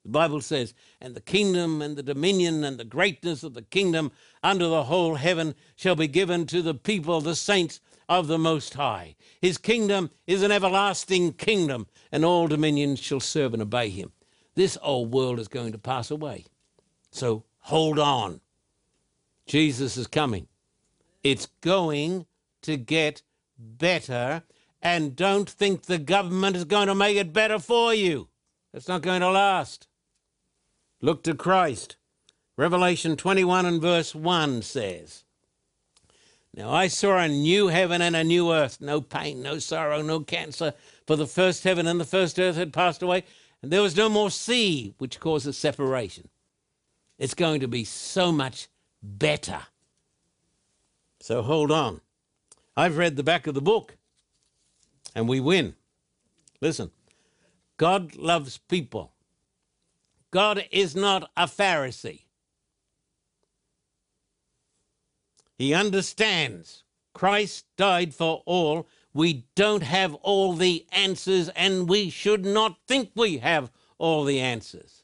The 0.04 0.10
Bible 0.10 0.42
says, 0.42 0.74
And 1.00 1.16
the 1.16 1.22
kingdom 1.22 1.82
and 1.82 1.96
the 1.96 2.04
dominion 2.04 2.66
and 2.66 2.78
the 2.78 2.84
greatness 2.84 3.44
of 3.44 3.54
the 3.54 3.62
kingdom 3.62 4.12
under 4.44 4.68
the 4.68 4.84
whole 4.84 5.16
heaven 5.16 5.56
shall 5.78 5.96
be 5.96 6.10
given 6.10 6.46
to 6.48 6.62
the 6.62 6.76
people, 6.76 7.22
the 7.22 7.34
saints 7.34 7.80
of 8.10 8.28
the 8.28 8.38
Most 8.38 8.74
High. 8.74 9.16
His 9.40 9.58
kingdom 9.58 10.10
is 10.28 10.44
an 10.44 10.52
everlasting 10.52 11.32
kingdom, 11.32 11.88
and 12.12 12.26
all 12.26 12.50
dominions 12.50 13.00
shall 13.00 13.22
serve 13.22 13.54
and 13.54 13.62
obey 13.62 13.88
him. 13.88 14.12
This 14.56 14.78
old 14.82 15.14
world 15.14 15.40
is 15.40 15.48
going 15.48 15.72
to 15.72 15.78
pass 15.78 16.12
away. 16.12 16.44
So 17.12 17.46
hold 17.60 18.00
on. 18.00 18.42
Jesus 19.48 19.96
is 19.96 20.08
coming. 20.08 20.50
It's 21.26 21.48
going 21.62 22.28
to 22.62 22.78
get 22.78 23.24
better. 23.58 24.44
And 24.80 25.16
don't 25.16 25.50
think 25.50 25.82
the 25.82 25.98
government 25.98 26.56
is 26.56 26.66
going 26.66 26.86
to 26.86 26.94
make 26.94 27.18
it 27.18 27.34
better 27.34 27.58
for 27.58 27.96
you. 27.96 28.28
It's 28.76 28.88
not 28.88 29.02
going 29.02 29.22
to 29.22 29.32
last. 29.32 29.88
Look 31.02 31.24
to 31.24 31.34
Christ. 31.34 31.96
Revelation 32.58 33.18
21 33.18 33.66
and 33.66 33.82
verse 33.82 34.14
1 34.14 34.62
says, 34.62 35.24
Now 36.54 36.72
I 36.72 36.88
saw 36.88 37.18
a 37.18 37.28
new 37.28 37.70
heaven 37.70 38.04
and 38.04 38.16
a 38.16 38.24
new 38.24 38.54
earth, 38.54 38.80
no 38.80 39.02
pain, 39.02 39.42
no 39.42 39.58
sorrow, 39.58 40.04
no 40.04 40.20
cancer, 40.20 40.76
for 41.08 41.16
the 41.16 41.26
first 41.26 41.64
heaven 41.64 41.88
and 41.88 42.00
the 42.00 42.06
first 42.06 42.40
earth 42.40 42.56
had 42.56 42.72
passed 42.72 43.02
away, 43.02 43.24
and 43.64 43.72
there 43.72 43.82
was 43.82 43.98
no 43.98 44.10
more 44.10 44.30
sea, 44.30 44.94
which 45.00 45.20
causes 45.20 45.58
separation. 45.58 46.30
It's 47.18 47.34
going 47.34 47.62
to 47.62 47.68
be 47.68 47.84
so 47.84 48.32
much 48.32 48.68
better. 49.02 49.64
So 51.26 51.42
hold 51.42 51.72
on. 51.72 52.02
I've 52.78 52.98
read 52.98 53.16
the 53.16 53.24
back 53.24 53.48
of 53.48 53.56
the 53.56 53.60
book, 53.60 53.98
and 55.16 55.28
we 55.28 55.40
win. 55.40 55.74
Listen, 56.62 56.92
God 57.78 58.16
loves 58.16 58.60
people. 58.60 59.12
God 60.30 60.66
is 60.70 60.96
not 60.96 61.32
a 61.36 61.48
Pharisee. 61.48 62.26
He 65.58 65.74
understands 65.74 66.84
Christ 67.16 67.66
died 67.76 68.14
for 68.14 68.44
all. 68.46 68.86
We 69.12 69.48
don't 69.56 69.82
have 69.82 70.14
all 70.22 70.54
the 70.54 70.86
answers, 70.92 71.50
and 71.56 71.90
we 71.90 72.12
should 72.12 72.46
not 72.46 72.78
think 72.88 73.10
we 73.16 73.40
have 73.40 73.72
all 73.98 74.26
the 74.26 74.40
answers. 74.40 75.02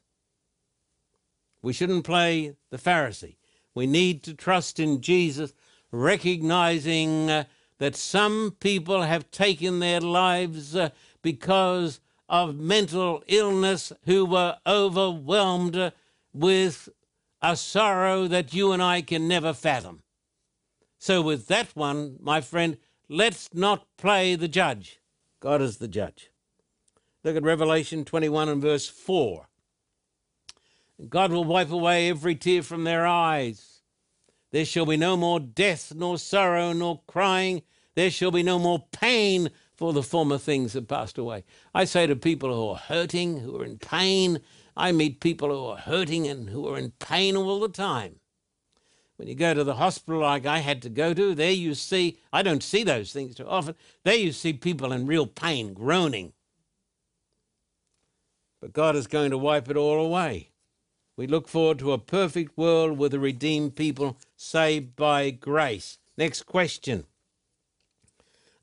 We 1.64 1.74
shouldn't 1.74 2.04
play 2.04 2.58
the 2.70 2.78
Pharisee. 2.78 3.38
We 3.74 3.88
need 3.88 4.22
to 4.22 4.36
trust 4.36 4.80
in 4.80 5.02
Jesus 5.02 5.54
recognizing 5.92 7.30
uh, 7.30 7.44
that 7.80 7.96
some 7.96 8.56
people 8.60 9.02
have 9.04 9.32
taken 9.32 9.80
their 9.80 10.00
lives 10.00 10.76
uh, 10.76 10.90
because 11.22 12.00
of 12.30 12.56
mental 12.56 13.24
illness 13.28 13.92
who 14.06 14.26
were 14.26 14.58
overwhelmed 14.66 15.76
uh, 15.76 15.92
with 16.34 16.90
a 17.42 17.56
sorrow 17.56 18.28
that 18.28 18.54
you 18.54 18.72
and 18.72 18.82
I 18.82 19.02
can 19.02 19.28
never 19.28 19.54
fathom. 19.54 20.04
So, 20.98 21.22
with 21.22 21.48
that 21.48 21.76
one, 21.76 22.18
my 22.22 22.42
friend, 22.42 22.78
let's 23.10 23.50
not 23.54 23.88
play 23.98 24.36
the 24.36 24.48
judge. 24.48 25.00
God 25.40 25.62
is 25.62 25.78
the 25.78 25.88
judge. 25.88 26.30
Look 27.24 27.36
at 27.36 27.44
Revelation 27.44 28.06
21 28.06 28.50
and 28.50 28.62
verse 28.62 28.88
4. 28.88 29.48
God 31.10 31.32
will 31.32 31.44
wipe 31.44 31.72
away 31.72 32.10
every 32.10 32.36
tear 32.36 32.62
from 32.62 32.84
their 32.84 33.06
eyes. 33.08 33.71
There 34.52 34.66
shall 34.66 34.86
be 34.86 34.98
no 34.98 35.16
more 35.16 35.40
death, 35.40 35.94
nor 35.96 36.18
sorrow, 36.18 36.74
nor 36.74 37.02
crying. 37.08 37.62
There 37.96 38.12
shall 38.12 38.32
be 38.32 38.44
no 38.44 38.60
more 38.60 38.86
pain, 38.92 39.50
for 39.76 39.94
the 39.94 40.04
former 40.04 40.38
things 40.38 40.74
have 40.74 40.88
passed 40.88 41.18
away. 41.18 41.44
I 41.74 41.86
say 41.86 42.06
to 42.06 42.16
people 42.16 42.54
who 42.54 42.68
are 42.70 42.76
hurting, 42.76 43.40
who 43.40 43.60
are 43.60 43.66
in 43.66 43.78
pain, 43.78 44.42
I 44.78 44.92
meet 44.92 45.20
people 45.20 45.50
who 45.50 45.66
are 45.66 45.78
hurting 45.78 46.28
and 46.28 46.50
who 46.50 46.68
are 46.68 46.78
in 46.78 46.92
pain 47.00 47.36
all 47.36 47.60
the 47.60 47.70
time. 47.70 48.20
When 49.16 49.28
you 49.28 49.36
go 49.36 49.54
to 49.54 49.64
the 49.64 49.76
hospital 49.76 50.22
like 50.22 50.46
I 50.46 50.60
had 50.60 50.82
to 50.84 50.90
go 50.90 51.14
to, 51.14 51.34
there 51.36 51.52
you 51.52 51.76
see, 51.76 52.20
I 52.32 52.42
don't 52.42 52.64
see 52.64 52.84
those 52.84 53.12
things 53.12 53.36
too 53.36 53.48
often, 53.48 53.76
there 54.04 54.16
you 54.16 54.32
see 54.32 54.54
people 54.54 54.92
in 54.92 55.06
real 55.06 55.28
pain, 55.28 55.74
groaning. 55.74 56.34
But 58.60 58.74
God 58.74 58.96
is 58.96 59.08
going 59.08 59.32
to 59.32 59.38
wipe 59.38 59.70
it 59.70 59.78
all 59.78 60.06
away. 60.06 60.51
We 61.22 61.28
look 61.28 61.48
forward 61.48 61.78
to 61.78 61.92
a 61.92 62.00
perfect 62.00 62.58
world 62.58 62.98
with 62.98 63.14
a 63.14 63.20
redeemed 63.20 63.76
people 63.76 64.18
saved 64.36 64.96
by 64.96 65.30
grace. 65.30 66.00
Next 66.18 66.48
question 66.48 67.04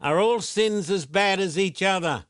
Are 0.01 0.19
all 0.19 0.41
sins 0.41 0.91
as 0.91 1.07
bad 1.07 1.39
as 1.39 1.57
each 1.57 1.85
other? 1.85 2.25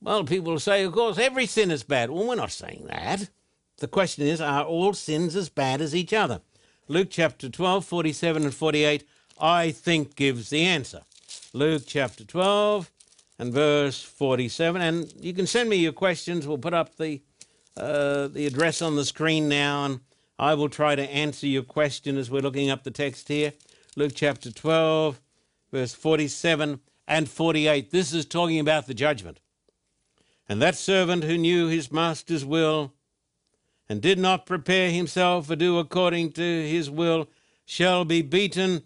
Well, 0.00 0.24
people 0.24 0.58
say, 0.58 0.84
of 0.84 0.94
course, 0.94 1.18
every 1.18 1.44
sin 1.44 1.70
is 1.70 1.82
bad. 1.82 2.08
Well, 2.08 2.26
we're 2.26 2.34
not 2.36 2.50
saying 2.50 2.86
that. 2.86 3.28
The 3.76 3.88
question 3.88 4.26
is, 4.26 4.40
are 4.40 4.64
all 4.64 4.94
sins 4.94 5.36
as 5.36 5.50
bad 5.50 5.82
as 5.82 5.94
each 5.94 6.14
other? 6.14 6.40
Luke 6.88 7.08
chapter 7.10 7.50
12, 7.50 7.84
47 7.84 8.44
and 8.44 8.54
48, 8.54 9.06
I 9.38 9.70
think 9.70 10.16
gives 10.16 10.48
the 10.48 10.64
answer. 10.64 11.02
Luke 11.52 11.82
chapter 11.86 12.24
12 12.24 12.90
and 13.38 13.52
verse 13.52 14.02
47. 14.02 14.80
And 14.80 15.12
you 15.20 15.34
can 15.34 15.46
send 15.46 15.68
me 15.68 15.76
your 15.76 15.92
questions. 15.92 16.46
We'll 16.46 16.56
put 16.56 16.72
up 16.72 16.96
the 16.96 17.20
uh, 17.76 18.28
the 18.28 18.46
address 18.46 18.82
on 18.82 18.96
the 18.96 19.04
screen 19.04 19.48
now, 19.48 19.84
and 19.84 20.00
I 20.38 20.54
will 20.54 20.68
try 20.68 20.94
to 20.94 21.10
answer 21.10 21.46
your 21.46 21.62
question 21.62 22.16
as 22.16 22.30
we're 22.30 22.42
looking 22.42 22.70
up 22.70 22.84
the 22.84 22.90
text 22.90 23.28
here. 23.28 23.52
Luke 23.96 24.12
chapter 24.14 24.50
12, 24.50 25.20
verse 25.72 25.94
47 25.94 26.80
and 27.06 27.28
48. 27.28 27.90
This 27.90 28.12
is 28.12 28.24
talking 28.24 28.58
about 28.58 28.86
the 28.86 28.94
judgment. 28.94 29.40
And 30.48 30.60
that 30.60 30.76
servant 30.76 31.24
who 31.24 31.38
knew 31.38 31.68
his 31.68 31.90
master's 31.92 32.44
will 32.44 32.92
and 33.88 34.00
did 34.00 34.18
not 34.18 34.46
prepare 34.46 34.90
himself 34.90 35.50
or 35.50 35.56
do 35.56 35.78
according 35.78 36.32
to 36.32 36.42
his 36.42 36.90
will 36.90 37.28
shall 37.64 38.04
be 38.04 38.22
beaten 38.22 38.82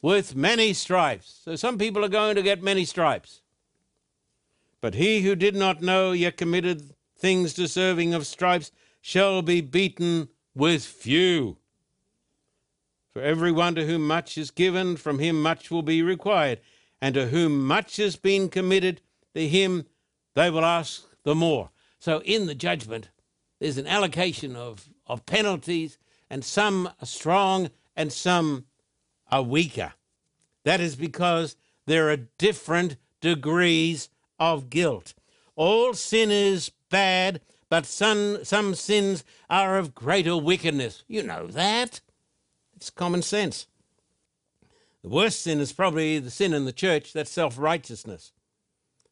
with 0.00 0.34
many 0.34 0.72
stripes. 0.72 1.40
So 1.44 1.56
some 1.56 1.78
people 1.78 2.04
are 2.04 2.08
going 2.08 2.34
to 2.36 2.42
get 2.42 2.62
many 2.62 2.84
stripes. 2.84 3.42
But 4.80 4.94
he 4.94 5.22
who 5.22 5.36
did 5.36 5.54
not 5.54 5.80
know 5.80 6.12
yet 6.12 6.36
committed 6.36 6.94
things 7.22 7.54
deserving 7.54 8.12
of 8.12 8.26
stripes 8.26 8.72
shall 9.00 9.42
be 9.42 9.60
beaten 9.60 10.28
with 10.56 10.84
few. 10.84 11.56
For 13.12 13.22
everyone 13.22 13.76
to 13.76 13.86
whom 13.86 14.08
much 14.08 14.36
is 14.36 14.50
given, 14.50 14.96
from 14.96 15.20
him 15.20 15.40
much 15.40 15.70
will 15.70 15.82
be 15.82 16.02
required, 16.02 16.60
and 17.00 17.14
to 17.14 17.28
whom 17.28 17.64
much 17.64 17.96
has 17.98 18.16
been 18.16 18.48
committed, 18.48 19.00
to 19.34 19.46
him 19.46 19.86
they 20.34 20.50
will 20.50 20.64
ask 20.64 21.06
the 21.22 21.36
more. 21.36 21.70
So 22.00 22.20
in 22.22 22.46
the 22.46 22.56
judgment, 22.56 23.10
there's 23.60 23.78
an 23.78 23.86
allocation 23.86 24.56
of, 24.56 24.88
of 25.06 25.24
penalties, 25.24 25.98
and 26.28 26.44
some 26.44 26.88
are 27.00 27.06
strong 27.06 27.70
and 27.94 28.12
some 28.12 28.64
are 29.30 29.42
weaker. 29.42 29.92
That 30.64 30.80
is 30.80 30.96
because 30.96 31.54
there 31.86 32.10
are 32.10 32.16
different 32.16 32.96
degrees 33.20 34.08
of 34.40 34.70
guilt. 34.70 35.14
All 35.54 35.94
sin 35.94 36.32
is 36.32 36.72
bad, 36.92 37.40
but 37.68 37.86
some, 37.86 38.44
some 38.44 38.76
sins 38.76 39.24
are 39.50 39.78
of 39.78 39.96
greater 39.96 40.36
wickedness. 40.36 41.02
You 41.08 41.24
know 41.24 41.48
that. 41.48 42.00
It's 42.76 42.90
common 42.90 43.22
sense. 43.22 43.66
The 45.02 45.08
worst 45.08 45.40
sin 45.40 45.58
is 45.58 45.72
probably 45.72 46.20
the 46.20 46.30
sin 46.30 46.54
in 46.54 46.64
the 46.64 46.72
church, 46.72 47.12
that's 47.12 47.30
self 47.30 47.58
righteousness. 47.58 48.30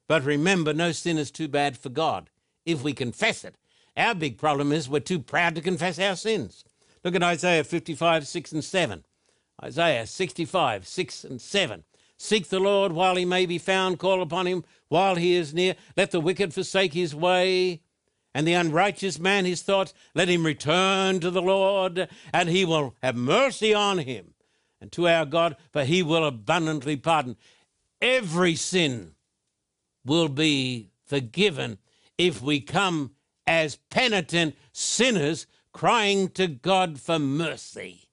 But 0.06 0.24
remember, 0.24 0.72
no 0.72 0.92
sin 0.92 1.18
is 1.18 1.30
too 1.32 1.48
bad 1.48 1.76
for 1.76 1.88
God 1.88 2.30
if 2.64 2.82
we 2.82 2.92
confess 2.92 3.44
it. 3.44 3.56
Our 3.96 4.14
big 4.14 4.38
problem 4.38 4.72
is 4.72 4.88
we're 4.88 5.00
too 5.00 5.18
proud 5.18 5.54
to 5.56 5.60
confess 5.60 5.98
our 5.98 6.16
sins. 6.16 6.64
Look 7.02 7.14
at 7.14 7.22
Isaiah 7.22 7.64
55, 7.64 8.26
6 8.26 8.52
and 8.52 8.64
7. 8.64 9.04
Isaiah 9.62 10.06
65, 10.06 10.86
6 10.86 11.24
and 11.24 11.40
7. 11.40 11.84
Seek 12.22 12.50
the 12.50 12.60
Lord 12.60 12.92
while 12.92 13.16
he 13.16 13.24
may 13.24 13.46
be 13.46 13.56
found, 13.56 13.98
call 13.98 14.20
upon 14.20 14.46
him 14.46 14.62
while 14.88 15.14
he 15.14 15.34
is 15.34 15.54
near. 15.54 15.74
Let 15.96 16.10
the 16.10 16.20
wicked 16.20 16.52
forsake 16.52 16.92
his 16.92 17.14
way, 17.14 17.80
and 18.34 18.46
the 18.46 18.52
unrighteous 18.52 19.18
man 19.18 19.46
his 19.46 19.62
thoughts. 19.62 19.94
Let 20.14 20.28
him 20.28 20.44
return 20.44 21.20
to 21.20 21.30
the 21.30 21.40
Lord, 21.40 22.10
and 22.30 22.50
he 22.50 22.66
will 22.66 22.94
have 23.02 23.16
mercy 23.16 23.72
on 23.72 24.00
him, 24.00 24.34
and 24.82 24.92
to 24.92 25.08
our 25.08 25.24
God, 25.24 25.56
for 25.72 25.84
he 25.84 26.02
will 26.02 26.26
abundantly 26.26 26.94
pardon. 26.94 27.38
Every 28.02 28.54
sin 28.54 29.14
will 30.04 30.28
be 30.28 30.90
forgiven 31.06 31.78
if 32.18 32.42
we 32.42 32.60
come 32.60 33.12
as 33.46 33.78
penitent 33.88 34.56
sinners 34.72 35.46
crying 35.72 36.28
to 36.32 36.48
God 36.48 37.00
for 37.00 37.18
mercy. 37.18 38.09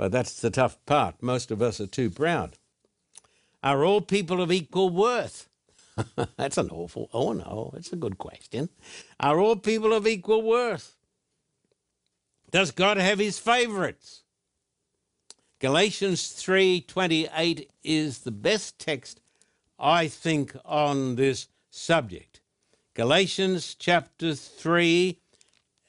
But 0.00 0.12
that's 0.12 0.40
the 0.40 0.48
tough 0.48 0.78
part. 0.86 1.22
Most 1.22 1.50
of 1.50 1.60
us 1.60 1.78
are 1.78 1.86
too 1.86 2.08
proud. 2.08 2.56
Are 3.62 3.84
all 3.84 4.00
people 4.00 4.40
of 4.40 4.50
equal 4.50 4.88
worth? 4.88 5.46
that's 6.38 6.56
an 6.56 6.70
awful, 6.70 7.10
oh 7.12 7.34
no, 7.34 7.70
it's 7.76 7.92
a 7.92 7.96
good 7.96 8.16
question. 8.16 8.70
Are 9.20 9.38
all 9.38 9.56
people 9.56 9.92
of 9.92 10.06
equal 10.06 10.40
worth? 10.40 10.96
Does 12.50 12.70
God 12.70 12.96
have 12.96 13.18
his 13.18 13.38
favorites? 13.38 14.22
Galatians 15.58 16.22
3:28 16.32 17.68
is 17.84 18.20
the 18.20 18.30
best 18.30 18.78
text 18.78 19.20
I 19.78 20.08
think 20.08 20.56
on 20.64 21.16
this 21.16 21.48
subject. 21.68 22.40
Galatians 22.94 23.76
chapter 23.78 24.34
3 24.34 25.18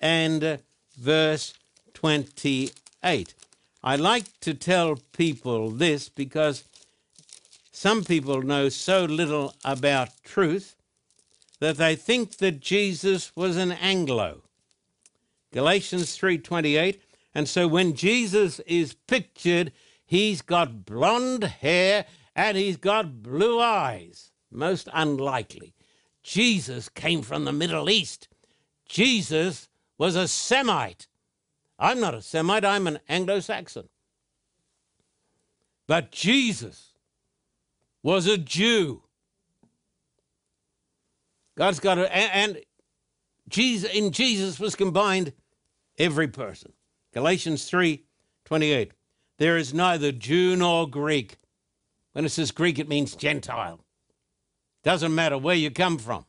and 0.02 0.60
verse 0.98 1.54
28. 1.94 3.36
I 3.84 3.96
like 3.96 4.40
to 4.42 4.54
tell 4.54 4.98
people 5.12 5.72
this 5.72 6.08
because 6.08 6.64
some 7.72 8.04
people 8.04 8.44
know 8.44 8.70
so 8.70 9.06
little 9.06 9.56
about 9.66 10.10
truth 10.24 10.76
that 11.60 11.78
they 11.78 11.96
think 11.96 12.38
that 12.38 12.60
Jesus 12.60 13.36
was 13.36 13.58
an 13.58 13.72
Anglo. 13.72 14.44
Galatians 15.52 16.16
3:28 16.16 17.02
and 17.34 17.50
so 17.50 17.68
when 17.68 17.96
Jesus 17.96 18.60
is 18.62 18.94
pictured 19.08 19.72
he's 20.06 20.42
got 20.42 20.86
blonde 20.86 21.44
hair 21.44 22.06
and 22.36 22.58
he's 22.58 22.78
got 22.78 23.24
blue 23.24 23.60
eyes. 23.60 24.32
Most 24.52 24.90
unlikely. 24.94 25.74
Jesus 26.22 26.90
came 26.90 27.22
from 27.22 27.46
the 27.46 27.52
Middle 27.52 27.90
East. 27.90 28.28
Jesus 28.86 29.70
was 29.98 30.16
a 30.16 30.28
Semite 30.28 31.08
I'm 31.82 32.00
not 32.00 32.14
a 32.14 32.22
Semite, 32.22 32.64
I'm 32.64 32.86
an 32.86 33.00
Anglo 33.10 33.40
Saxon. 33.40 33.90
But 35.88 36.12
Jesus 36.12 36.92
was 38.04 38.28
a 38.28 38.38
Jew. 38.38 39.02
God's 41.58 41.80
got 41.80 41.98
a, 41.98 42.16
and 42.16 42.62
Jesus, 43.50 43.92
in 43.92 44.12
Jesus 44.12 44.60
was 44.60 44.76
combined 44.76 45.34
every 45.98 46.28
person. 46.28 46.72
Galatians 47.14 47.66
3 47.66 48.04
28. 48.46 48.92
There 49.38 49.58
is 49.58 49.74
neither 49.74 50.12
Jew 50.12 50.56
nor 50.56 50.88
Greek. 50.88 51.38
When 52.14 52.26
it 52.26 52.30
says 52.30 52.52
Greek, 52.52 52.78
it 52.78 52.90
means 52.90 53.16
Gentile. 53.16 53.84
Doesn't 54.84 55.16
matter 55.16 55.38
where 55.38 55.56
you 55.56 55.72
come 55.72 55.98
from. 55.98 56.26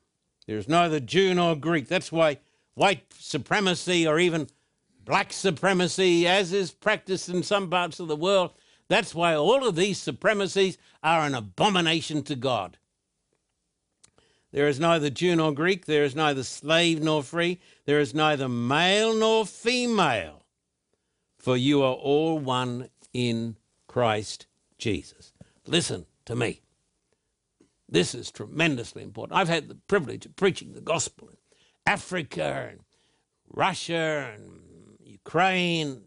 There's 0.46 0.68
neither 0.68 0.98
Jew 0.98 1.34
nor 1.34 1.56
Greek. 1.56 1.88
That's 1.88 2.10
why 2.10 2.38
white 2.74 3.04
supremacy 3.18 4.06
or 4.06 4.18
even 4.18 4.48
black 5.04 5.32
supremacy, 5.32 6.26
as 6.26 6.52
is 6.52 6.70
practiced 6.70 7.28
in 7.28 7.42
some 7.42 7.68
parts 7.70 8.00
of 8.00 8.08
the 8.08 8.16
world. 8.16 8.52
That's 8.88 9.14
why 9.14 9.34
all 9.34 9.66
of 9.66 9.76
these 9.76 9.98
supremacies 9.98 10.78
are 11.02 11.22
an 11.26 11.34
abomination 11.34 12.22
to 12.24 12.36
God. 12.36 12.78
There 14.52 14.68
is 14.68 14.78
neither 14.78 15.08
Jew 15.08 15.34
nor 15.36 15.52
Greek, 15.52 15.86
there 15.86 16.04
is 16.04 16.14
neither 16.14 16.42
slave 16.42 17.02
nor 17.02 17.22
free, 17.22 17.58
there 17.86 18.00
is 18.00 18.14
neither 18.14 18.48
male 18.48 19.14
nor 19.14 19.46
female, 19.46 20.44
for 21.38 21.56
you 21.56 21.82
are 21.82 21.94
all 21.94 22.38
one 22.38 22.90
in 23.14 23.56
Christ 23.86 24.46
Jesus. 24.76 25.32
Listen 25.66 26.06
to 26.26 26.36
me. 26.36 26.60
This 27.88 28.14
is 28.14 28.30
tremendously 28.30 29.02
important. 29.02 29.38
I've 29.38 29.48
had 29.48 29.68
the 29.68 29.74
privilege 29.74 30.26
of 30.26 30.36
preaching 30.36 30.72
the 30.72 30.80
gospel 30.80 31.28
in 31.28 31.36
Africa 31.86 32.68
and 32.70 32.80
Russia 33.48 34.32
and 34.34 34.61
Ukraine, 35.24 36.02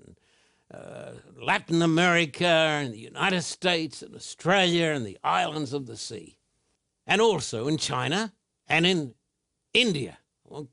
uh, 0.73 1.11
Latin 1.41 1.81
America, 1.81 2.45
and 2.45 2.93
the 2.93 2.99
United 2.99 3.43
States, 3.43 4.01
and 4.01 4.13
Australia, 4.13 4.87
and 4.87 5.05
the 5.05 5.17
islands 5.23 5.71
of 5.73 5.85
the 5.85 5.95
sea, 5.95 6.37
and 7.07 7.21
also 7.21 7.67
in 7.67 7.77
China 7.77 8.33
and 8.67 8.85
in 8.85 9.13
India. 9.73 10.17
I 10.45 10.53
won't 10.53 10.69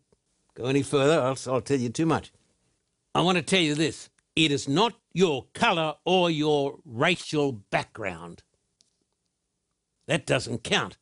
go 0.54 0.64
any 0.64 0.82
further, 0.82 1.20
else 1.20 1.46
I'll 1.46 1.60
tell 1.60 1.78
you 1.78 1.88
too 1.88 2.06
much. 2.06 2.32
I 3.14 3.20
want 3.20 3.36
to 3.36 3.42
tell 3.42 3.60
you 3.60 3.74
this 3.74 4.10
it 4.34 4.50
is 4.50 4.68
not 4.68 4.94
your 5.12 5.46
color 5.54 5.94
or 6.04 6.30
your 6.30 6.78
racial 6.84 7.52
background. 7.52 8.42
That 10.06 10.26
doesn't 10.26 10.64
count. 10.64 10.96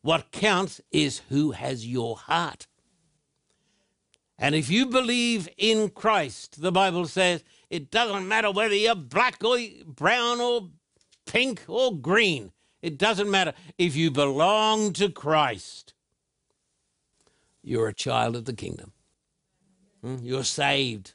What 0.00 0.30
counts 0.30 0.80
is 0.90 1.22
who 1.28 1.50
has 1.50 1.86
your 1.86 2.16
heart. 2.16 2.66
And 4.38 4.54
if 4.54 4.70
you 4.70 4.86
believe 4.86 5.48
in 5.56 5.90
Christ, 5.90 6.62
the 6.62 6.70
Bible 6.70 7.06
says 7.06 7.42
it 7.70 7.90
doesn't 7.90 8.28
matter 8.28 8.50
whether 8.50 8.74
you're 8.74 8.94
black 8.94 9.42
or 9.42 9.58
brown 9.84 10.40
or 10.40 10.70
pink 11.26 11.62
or 11.66 11.96
green. 11.96 12.52
It 12.80 12.98
doesn't 12.98 13.30
matter. 13.30 13.54
If 13.76 13.96
you 13.96 14.10
belong 14.10 14.92
to 14.94 15.08
Christ, 15.08 15.94
you're 17.62 17.88
a 17.88 17.94
child 17.94 18.36
of 18.36 18.44
the 18.44 18.52
kingdom. 18.52 18.92
Hmm? 20.02 20.16
You're 20.22 20.44
saved. 20.44 21.14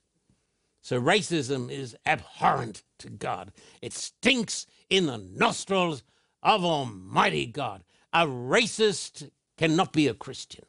So 0.82 1.02
racism 1.02 1.72
is 1.72 1.96
abhorrent 2.06 2.84
to 3.00 3.10
God. 3.10 3.54
It 3.82 3.94
stinks 3.94 4.68
in 4.90 5.06
the 5.06 5.18
nostrils 5.18 6.04
of 6.44 6.66
Almighty 6.66 7.46
God. 7.46 7.86
A 8.12 8.28
racist 8.28 9.30
cannot 9.58 9.94
be 9.94 10.08
a 10.08 10.14
Christian. 10.14 10.66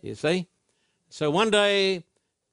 You 0.00 0.14
see? 0.14 0.46
So 1.10 1.28
one 1.28 1.50
day, 1.50 2.04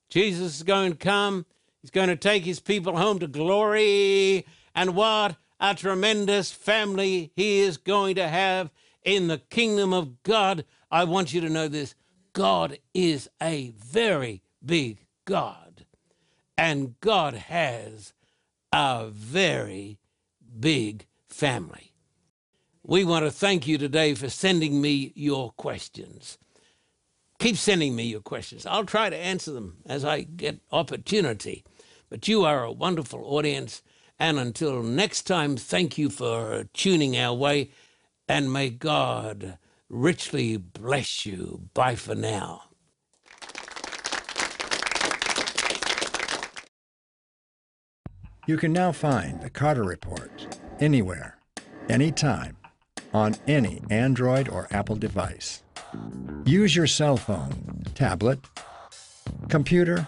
Jesus 0.09 0.57
is 0.57 0.63
going 0.63 0.91
to 0.91 0.97
come. 0.97 1.45
He's 1.81 1.91
going 1.91 2.09
to 2.09 2.15
take 2.15 2.43
his 2.43 2.59
people 2.59 2.97
home 2.97 3.19
to 3.19 3.27
glory. 3.27 4.45
And 4.73 4.95
what 4.95 5.37
a 5.59 5.75
tremendous 5.75 6.51
family 6.51 7.31
he 7.35 7.59
is 7.59 7.77
going 7.77 8.15
to 8.15 8.27
have 8.27 8.71
in 9.03 9.27
the 9.27 9.37
kingdom 9.37 9.93
of 9.93 10.23
God. 10.23 10.65
I 10.89 11.03
want 11.03 11.33
you 11.33 11.41
to 11.41 11.49
know 11.49 11.67
this 11.67 11.93
God 12.33 12.79
is 12.95 13.29
a 13.41 13.73
very 13.77 14.41
big 14.65 15.05
God. 15.25 15.85
And 16.57 16.99
God 16.99 17.35
has 17.35 18.13
a 18.73 19.07
very 19.07 19.99
big 20.59 21.05
family. 21.29 21.93
We 22.81 23.03
want 23.03 23.23
to 23.25 23.31
thank 23.31 23.67
you 23.67 23.77
today 23.77 24.15
for 24.15 24.29
sending 24.29 24.81
me 24.81 25.11
your 25.15 25.51
questions. 25.51 26.39
Keep 27.39 27.57
sending 27.57 27.95
me 27.95 28.03
your 28.03 28.21
questions. 28.21 28.65
I'll 28.65 28.85
try 28.85 29.09
to 29.09 29.15
answer 29.15 29.51
them 29.51 29.77
as 29.85 30.03
I 30.03 30.21
get 30.21 30.59
opportunity. 30.71 31.63
But 32.09 32.27
you 32.27 32.45
are 32.45 32.63
a 32.63 32.71
wonderful 32.71 33.23
audience. 33.25 33.83
And 34.19 34.39
until 34.39 34.81
next 34.81 35.23
time, 35.23 35.55
thank 35.55 35.97
you 35.97 36.09
for 36.09 36.65
tuning 36.73 37.15
our 37.17 37.35
way. 37.35 37.69
And 38.27 38.51
may 38.51 38.69
God 38.71 39.57
richly 39.87 40.57
bless 40.57 41.25
you. 41.25 41.69
Bye 41.73 41.95
for 41.95 42.15
now. 42.15 42.63
You 48.47 48.57
can 48.57 48.71
now 48.71 48.93
find 48.93 49.41
the 49.41 49.49
Carter 49.49 49.83
Report 49.83 50.57
anywhere, 50.79 51.37
anytime, 51.89 52.55
on 53.13 53.35
any 53.45 53.81
Android 53.89 54.47
or 54.47 54.67
Apple 54.71 54.95
device. 54.95 55.63
Use 56.45 56.75
your 56.75 56.87
cell 56.87 57.17
phone, 57.17 57.83
tablet, 57.95 58.39
computer, 59.49 60.07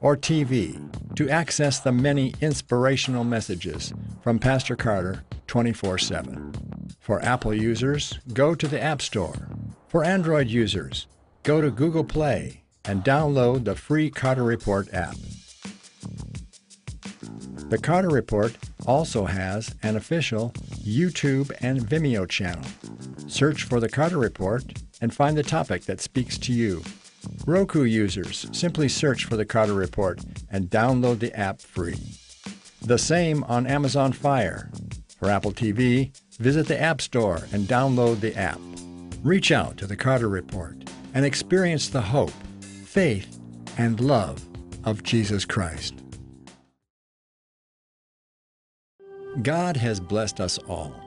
or 0.00 0.16
TV 0.16 0.78
to 1.16 1.28
access 1.28 1.80
the 1.80 1.92
many 1.92 2.34
inspirational 2.40 3.24
messages 3.24 3.92
from 4.22 4.38
Pastor 4.38 4.76
Carter 4.76 5.24
24 5.46 5.98
7. 5.98 6.52
For 7.00 7.22
Apple 7.22 7.54
users, 7.54 8.18
go 8.32 8.54
to 8.54 8.66
the 8.66 8.80
App 8.80 9.02
Store. 9.02 9.48
For 9.88 10.04
Android 10.04 10.48
users, 10.48 11.06
go 11.42 11.60
to 11.60 11.70
Google 11.70 12.04
Play 12.04 12.62
and 12.84 13.04
download 13.04 13.64
the 13.64 13.74
free 13.74 14.10
Carter 14.10 14.42
Report 14.42 14.92
app. 14.92 15.16
The 17.68 17.78
Carter 17.78 18.08
Report 18.08 18.56
also 18.86 19.24
has 19.24 19.74
an 19.82 19.96
official 19.96 20.50
YouTube 20.82 21.50
and 21.60 21.80
Vimeo 21.80 22.28
channel. 22.28 22.64
Search 23.34 23.64
for 23.64 23.80
the 23.80 23.88
Carter 23.88 24.18
Report 24.18 24.62
and 25.00 25.12
find 25.12 25.36
the 25.36 25.42
topic 25.42 25.86
that 25.86 26.00
speaks 26.00 26.38
to 26.38 26.52
you. 26.52 26.84
Roku 27.44 27.82
users 27.82 28.46
simply 28.52 28.88
search 28.88 29.24
for 29.24 29.36
the 29.36 29.44
Carter 29.44 29.74
Report 29.74 30.20
and 30.52 30.70
download 30.70 31.18
the 31.18 31.36
app 31.36 31.60
free. 31.60 31.98
The 32.82 32.96
same 32.96 33.42
on 33.44 33.66
Amazon 33.66 34.12
Fire. 34.12 34.70
For 35.18 35.28
Apple 35.28 35.50
TV, 35.50 36.16
visit 36.38 36.68
the 36.68 36.80
App 36.80 37.00
Store 37.00 37.40
and 37.52 37.66
download 37.66 38.20
the 38.20 38.36
app. 38.36 38.60
Reach 39.24 39.50
out 39.50 39.78
to 39.78 39.88
the 39.88 39.96
Carter 39.96 40.28
Report 40.28 40.76
and 41.12 41.24
experience 41.24 41.88
the 41.88 42.02
hope, 42.02 42.30
faith, 42.60 43.40
and 43.76 43.98
love 43.98 44.46
of 44.84 45.02
Jesus 45.02 45.44
Christ. 45.44 45.94
God 49.42 49.76
has 49.76 49.98
blessed 49.98 50.40
us 50.40 50.56
all. 50.68 51.03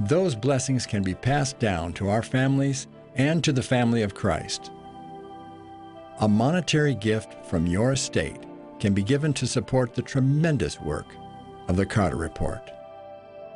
Those 0.00 0.34
blessings 0.34 0.86
can 0.86 1.02
be 1.02 1.14
passed 1.14 1.58
down 1.58 1.92
to 1.94 2.08
our 2.08 2.22
families 2.22 2.86
and 3.14 3.44
to 3.44 3.52
the 3.52 3.62
family 3.62 4.02
of 4.02 4.14
Christ. 4.14 4.70
A 6.20 6.28
monetary 6.28 6.94
gift 6.94 7.44
from 7.46 7.66
your 7.66 7.92
estate 7.92 8.42
can 8.80 8.94
be 8.94 9.02
given 9.02 9.32
to 9.34 9.46
support 9.46 9.94
the 9.94 10.02
tremendous 10.02 10.80
work 10.80 11.06
of 11.68 11.76
the 11.76 11.86
Carter 11.86 12.16
Report. 12.16 12.70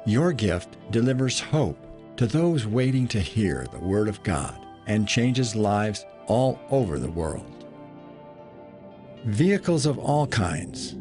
Your 0.04 0.32
gift 0.32 0.76
delivers 0.90 1.40
hope 1.40 1.78
to 2.16 2.26
those 2.26 2.66
waiting 2.66 3.08
to 3.08 3.20
hear 3.20 3.66
the 3.72 3.80
Word 3.80 4.08
of 4.08 4.22
God 4.22 4.64
and 4.86 5.08
changes 5.08 5.56
lives 5.56 6.06
all 6.26 6.60
over 6.70 6.98
the 6.98 7.10
world. 7.10 7.64
Vehicles 9.24 9.86
of 9.86 9.98
all 9.98 10.26
kinds, 10.26 10.94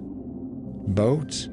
boats, 0.87 1.49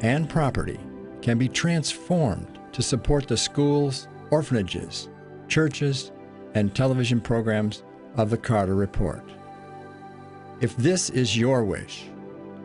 and 0.00 0.28
property 0.28 0.78
can 1.22 1.38
be 1.38 1.48
transformed 1.48 2.57
to 2.72 2.82
support 2.82 3.26
the 3.26 3.36
schools, 3.36 4.08
orphanages, 4.30 5.08
churches, 5.48 6.12
and 6.54 6.74
television 6.74 7.20
programs 7.20 7.82
of 8.16 8.30
the 8.30 8.36
Carter 8.36 8.74
Report. 8.74 9.22
If 10.60 10.76
this 10.76 11.10
is 11.10 11.36
your 11.36 11.64
wish, 11.64 12.06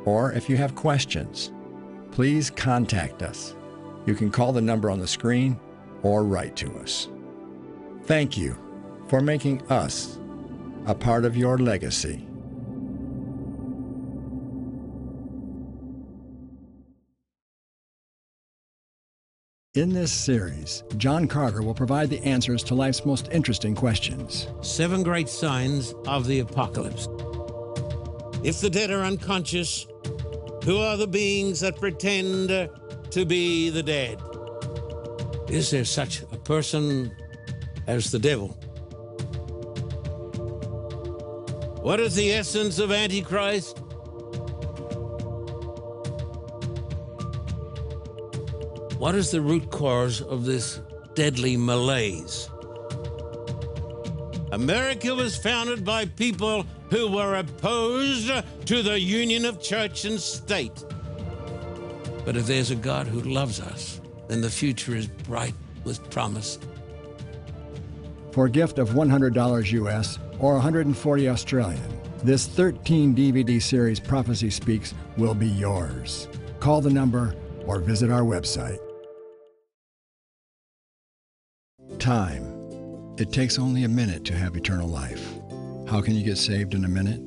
or 0.06 0.32
if 0.34 0.50
you 0.50 0.58
have 0.58 0.76
questions, 0.76 1.52
please 2.12 2.50
contact 2.50 3.22
us. 3.24 3.56
You 4.06 4.16
can 4.16 4.32
call 4.32 4.52
the 4.52 4.62
number 4.62 4.90
on 4.90 5.00
the 5.00 5.08
screen 5.08 5.60
or 6.02 6.24
write 6.24 6.56
to 6.58 6.76
us. 6.80 7.08
Thank 8.04 8.38
you 8.38 8.58
for 9.08 9.22
making 9.22 9.62
us 9.72 10.20
a 10.86 10.96
part 10.96 11.24
of 11.24 11.38
your 11.38 11.58
legacy. 11.58 12.28
In 19.76 19.92
this 19.92 20.12
series, 20.12 20.84
John 20.98 21.28
Carter 21.28 21.64
will 21.64 21.74
provide 21.74 22.12
the 22.12 22.22
answers 22.22 22.62
to 22.66 22.76
life's 22.76 23.08
most 23.08 23.28
interesting 23.32 23.74
questions. 23.74 24.48
Seven 24.62 25.02
great 25.02 25.28
signs 25.28 25.96
of 26.06 26.28
the 26.28 26.42
apocalypse. 26.42 27.08
If 28.44 28.62
the 28.62 28.70
dead 28.70 28.92
are 28.92 29.02
unconscious, 29.02 29.88
who 30.64 30.78
are 30.78 30.96
the 30.96 31.08
beings 31.08 31.62
that 31.62 31.80
pretend 31.80 32.52
uh, 32.52 32.68
to 33.10 33.26
be 33.26 33.72
the 33.72 33.82
dead? 33.82 34.22
Is 35.50 35.72
there 35.72 35.86
such 35.86 36.22
a 36.22 36.38
person 36.38 37.12
as 37.88 38.12
the 38.12 38.20
devil? 38.20 38.50
What 41.82 42.00
is 42.00 42.14
the 42.14 42.32
essence 42.32 42.78
of 42.78 42.92
Antichrist? 42.92 43.83
What 49.04 49.16
is 49.16 49.32
the 49.32 49.42
root 49.42 49.70
cause 49.70 50.22
of 50.22 50.46
this 50.46 50.80
deadly 51.14 51.58
malaise? 51.58 52.50
America 54.54 55.14
was 55.14 55.36
founded 55.36 55.84
by 55.84 56.06
people 56.06 56.66
who 56.90 57.12
were 57.12 57.36
opposed 57.36 58.32
to 58.66 58.82
the 58.82 58.98
union 58.98 59.44
of 59.44 59.62
church 59.62 60.06
and 60.06 60.18
state. 60.18 60.86
But 62.24 62.38
if 62.38 62.48
there's 62.48 62.72
a 62.72 62.78
God 62.78 63.08
who 63.08 63.20
loves 63.20 63.60
us, 63.60 64.00
then 64.30 64.40
the 64.40 64.50
future 64.50 64.96
is 64.96 65.08
bright 65.08 65.56
with 65.84 66.10
promise. 66.10 66.58
For 68.32 68.46
a 68.46 68.50
gift 68.50 68.80
of 68.80 68.92
$100 68.92 69.72
US 69.84 70.18
or 70.40 70.54
140 70.54 71.28
Australian, 71.28 72.02
this 72.24 72.48
13 72.48 73.14
DVD 73.14 73.62
series 73.62 74.00
Prophecy 74.00 74.50
Speaks 74.50 74.94
will 75.18 75.36
be 75.36 75.50
yours. 75.50 76.30
Call 76.62 76.80
the 76.80 76.90
number 76.90 77.36
or 77.66 77.80
visit 77.80 78.10
our 78.10 78.22
website. 78.22 78.80
Time. 82.04 83.16
It 83.18 83.32
takes 83.32 83.58
only 83.58 83.86
a 83.86 83.88
minute 83.88 84.26
to 84.26 84.36
have 84.36 84.58
eternal 84.58 84.90
life. 84.90 85.26
How 85.88 86.02
can 86.02 86.16
you 86.16 86.22
get 86.22 86.38
saved 86.38 86.74
in 86.74 86.84
a 86.84 86.90
minute? 86.90 87.22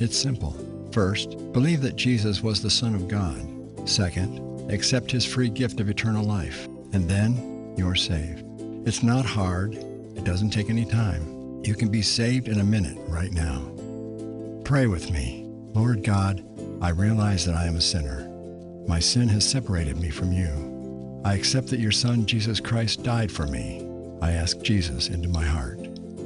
It's 0.00 0.16
simple. 0.16 0.54
First, 0.92 1.30
believe 1.52 1.80
that 1.80 1.96
Jesus 1.96 2.40
was 2.40 2.62
the 2.62 2.70
Son 2.70 2.94
of 2.94 3.08
God. 3.08 3.44
Second, 3.88 4.70
accept 4.70 5.10
his 5.10 5.26
free 5.26 5.50
gift 5.50 5.80
of 5.80 5.90
eternal 5.90 6.24
life. 6.24 6.68
And 6.92 7.10
then 7.10 7.74
you're 7.76 7.96
saved. 7.96 8.44
It's 8.86 9.02
not 9.02 9.24
hard. 9.24 9.74
It 9.74 10.22
doesn't 10.22 10.50
take 10.50 10.70
any 10.70 10.84
time. 10.84 11.64
You 11.64 11.74
can 11.74 11.88
be 11.88 12.00
saved 12.00 12.46
in 12.46 12.60
a 12.60 12.64
minute 12.64 12.98
right 13.08 13.32
now. 13.32 13.60
Pray 14.64 14.86
with 14.86 15.10
me. 15.10 15.44
Lord 15.74 16.04
God, 16.04 16.44
I 16.80 16.90
realize 16.90 17.44
that 17.46 17.56
I 17.56 17.66
am 17.66 17.74
a 17.74 17.80
sinner. 17.80 18.28
My 18.86 19.00
sin 19.00 19.26
has 19.26 19.44
separated 19.44 19.96
me 19.96 20.08
from 20.08 20.32
you. 20.32 21.20
I 21.24 21.34
accept 21.34 21.66
that 21.70 21.80
your 21.80 21.90
Son, 21.90 22.26
Jesus 22.26 22.60
Christ, 22.60 23.02
died 23.02 23.32
for 23.32 23.48
me. 23.48 23.89
I 24.22 24.32
ask 24.32 24.60
Jesus 24.60 25.08
into 25.08 25.28
my 25.28 25.44
heart. 25.44 25.78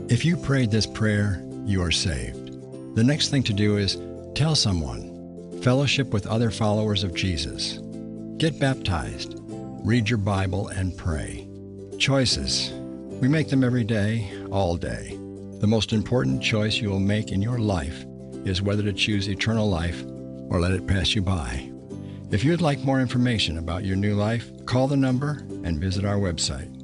If 0.09 0.25
you 0.25 0.37
prayed 0.37 0.71
this 0.71 0.87
prayer, 0.87 1.43
you 1.65 1.83
are 1.83 1.91
saved. 1.91 2.97
The 2.97 3.05
next 3.05 3.31
thing 3.31 3.43
to 3.45 3.53
do 3.53 3.77
is 3.77 3.99
tell 4.35 4.55
someone, 4.55 5.61
fellowship 5.63 6.13
with 6.13 6.27
other 6.27 6.51
followers 6.51 7.05
of 7.05 7.15
Jesus. 7.15 7.79
Get 8.37 8.61
baptized, 8.61 9.41
read 9.85 10.09
your 10.09 10.19
Bible, 10.19 10.69
and 10.69 10.97
pray. 10.97 11.47
Choices. 11.99 12.73
We 13.21 13.29
make 13.29 13.49
them 13.49 13.65
every 13.65 13.85
day, 13.85 14.31
all 14.51 14.77
day. 14.77 15.17
The 15.61 15.67
most 15.67 15.93
important 15.93 16.43
choice 16.43 16.77
you 16.77 16.91
will 16.91 17.01
make 17.01 17.33
in 17.33 17.41
your 17.41 17.59
life 17.59 18.05
is 18.45 18.61
whether 18.61 18.83
to 18.83 18.93
choose 18.93 19.29
eternal 19.29 19.71
life 19.71 20.05
or 20.51 20.61
let 20.61 20.73
it 20.73 20.87
pass 20.87 21.15
you 21.15 21.23
by. 21.23 21.71
If 22.31 22.45
you'd 22.45 22.61
like 22.61 22.81
more 22.81 23.01
information 23.01 23.59
about 23.59 23.85
your 23.85 23.97
new 23.97 24.15
life, 24.15 24.51
call 24.67 24.89
the 24.89 24.97
number 24.97 25.47
and 25.63 25.81
visit 25.81 26.05
our 26.05 26.17
website. 26.17 26.84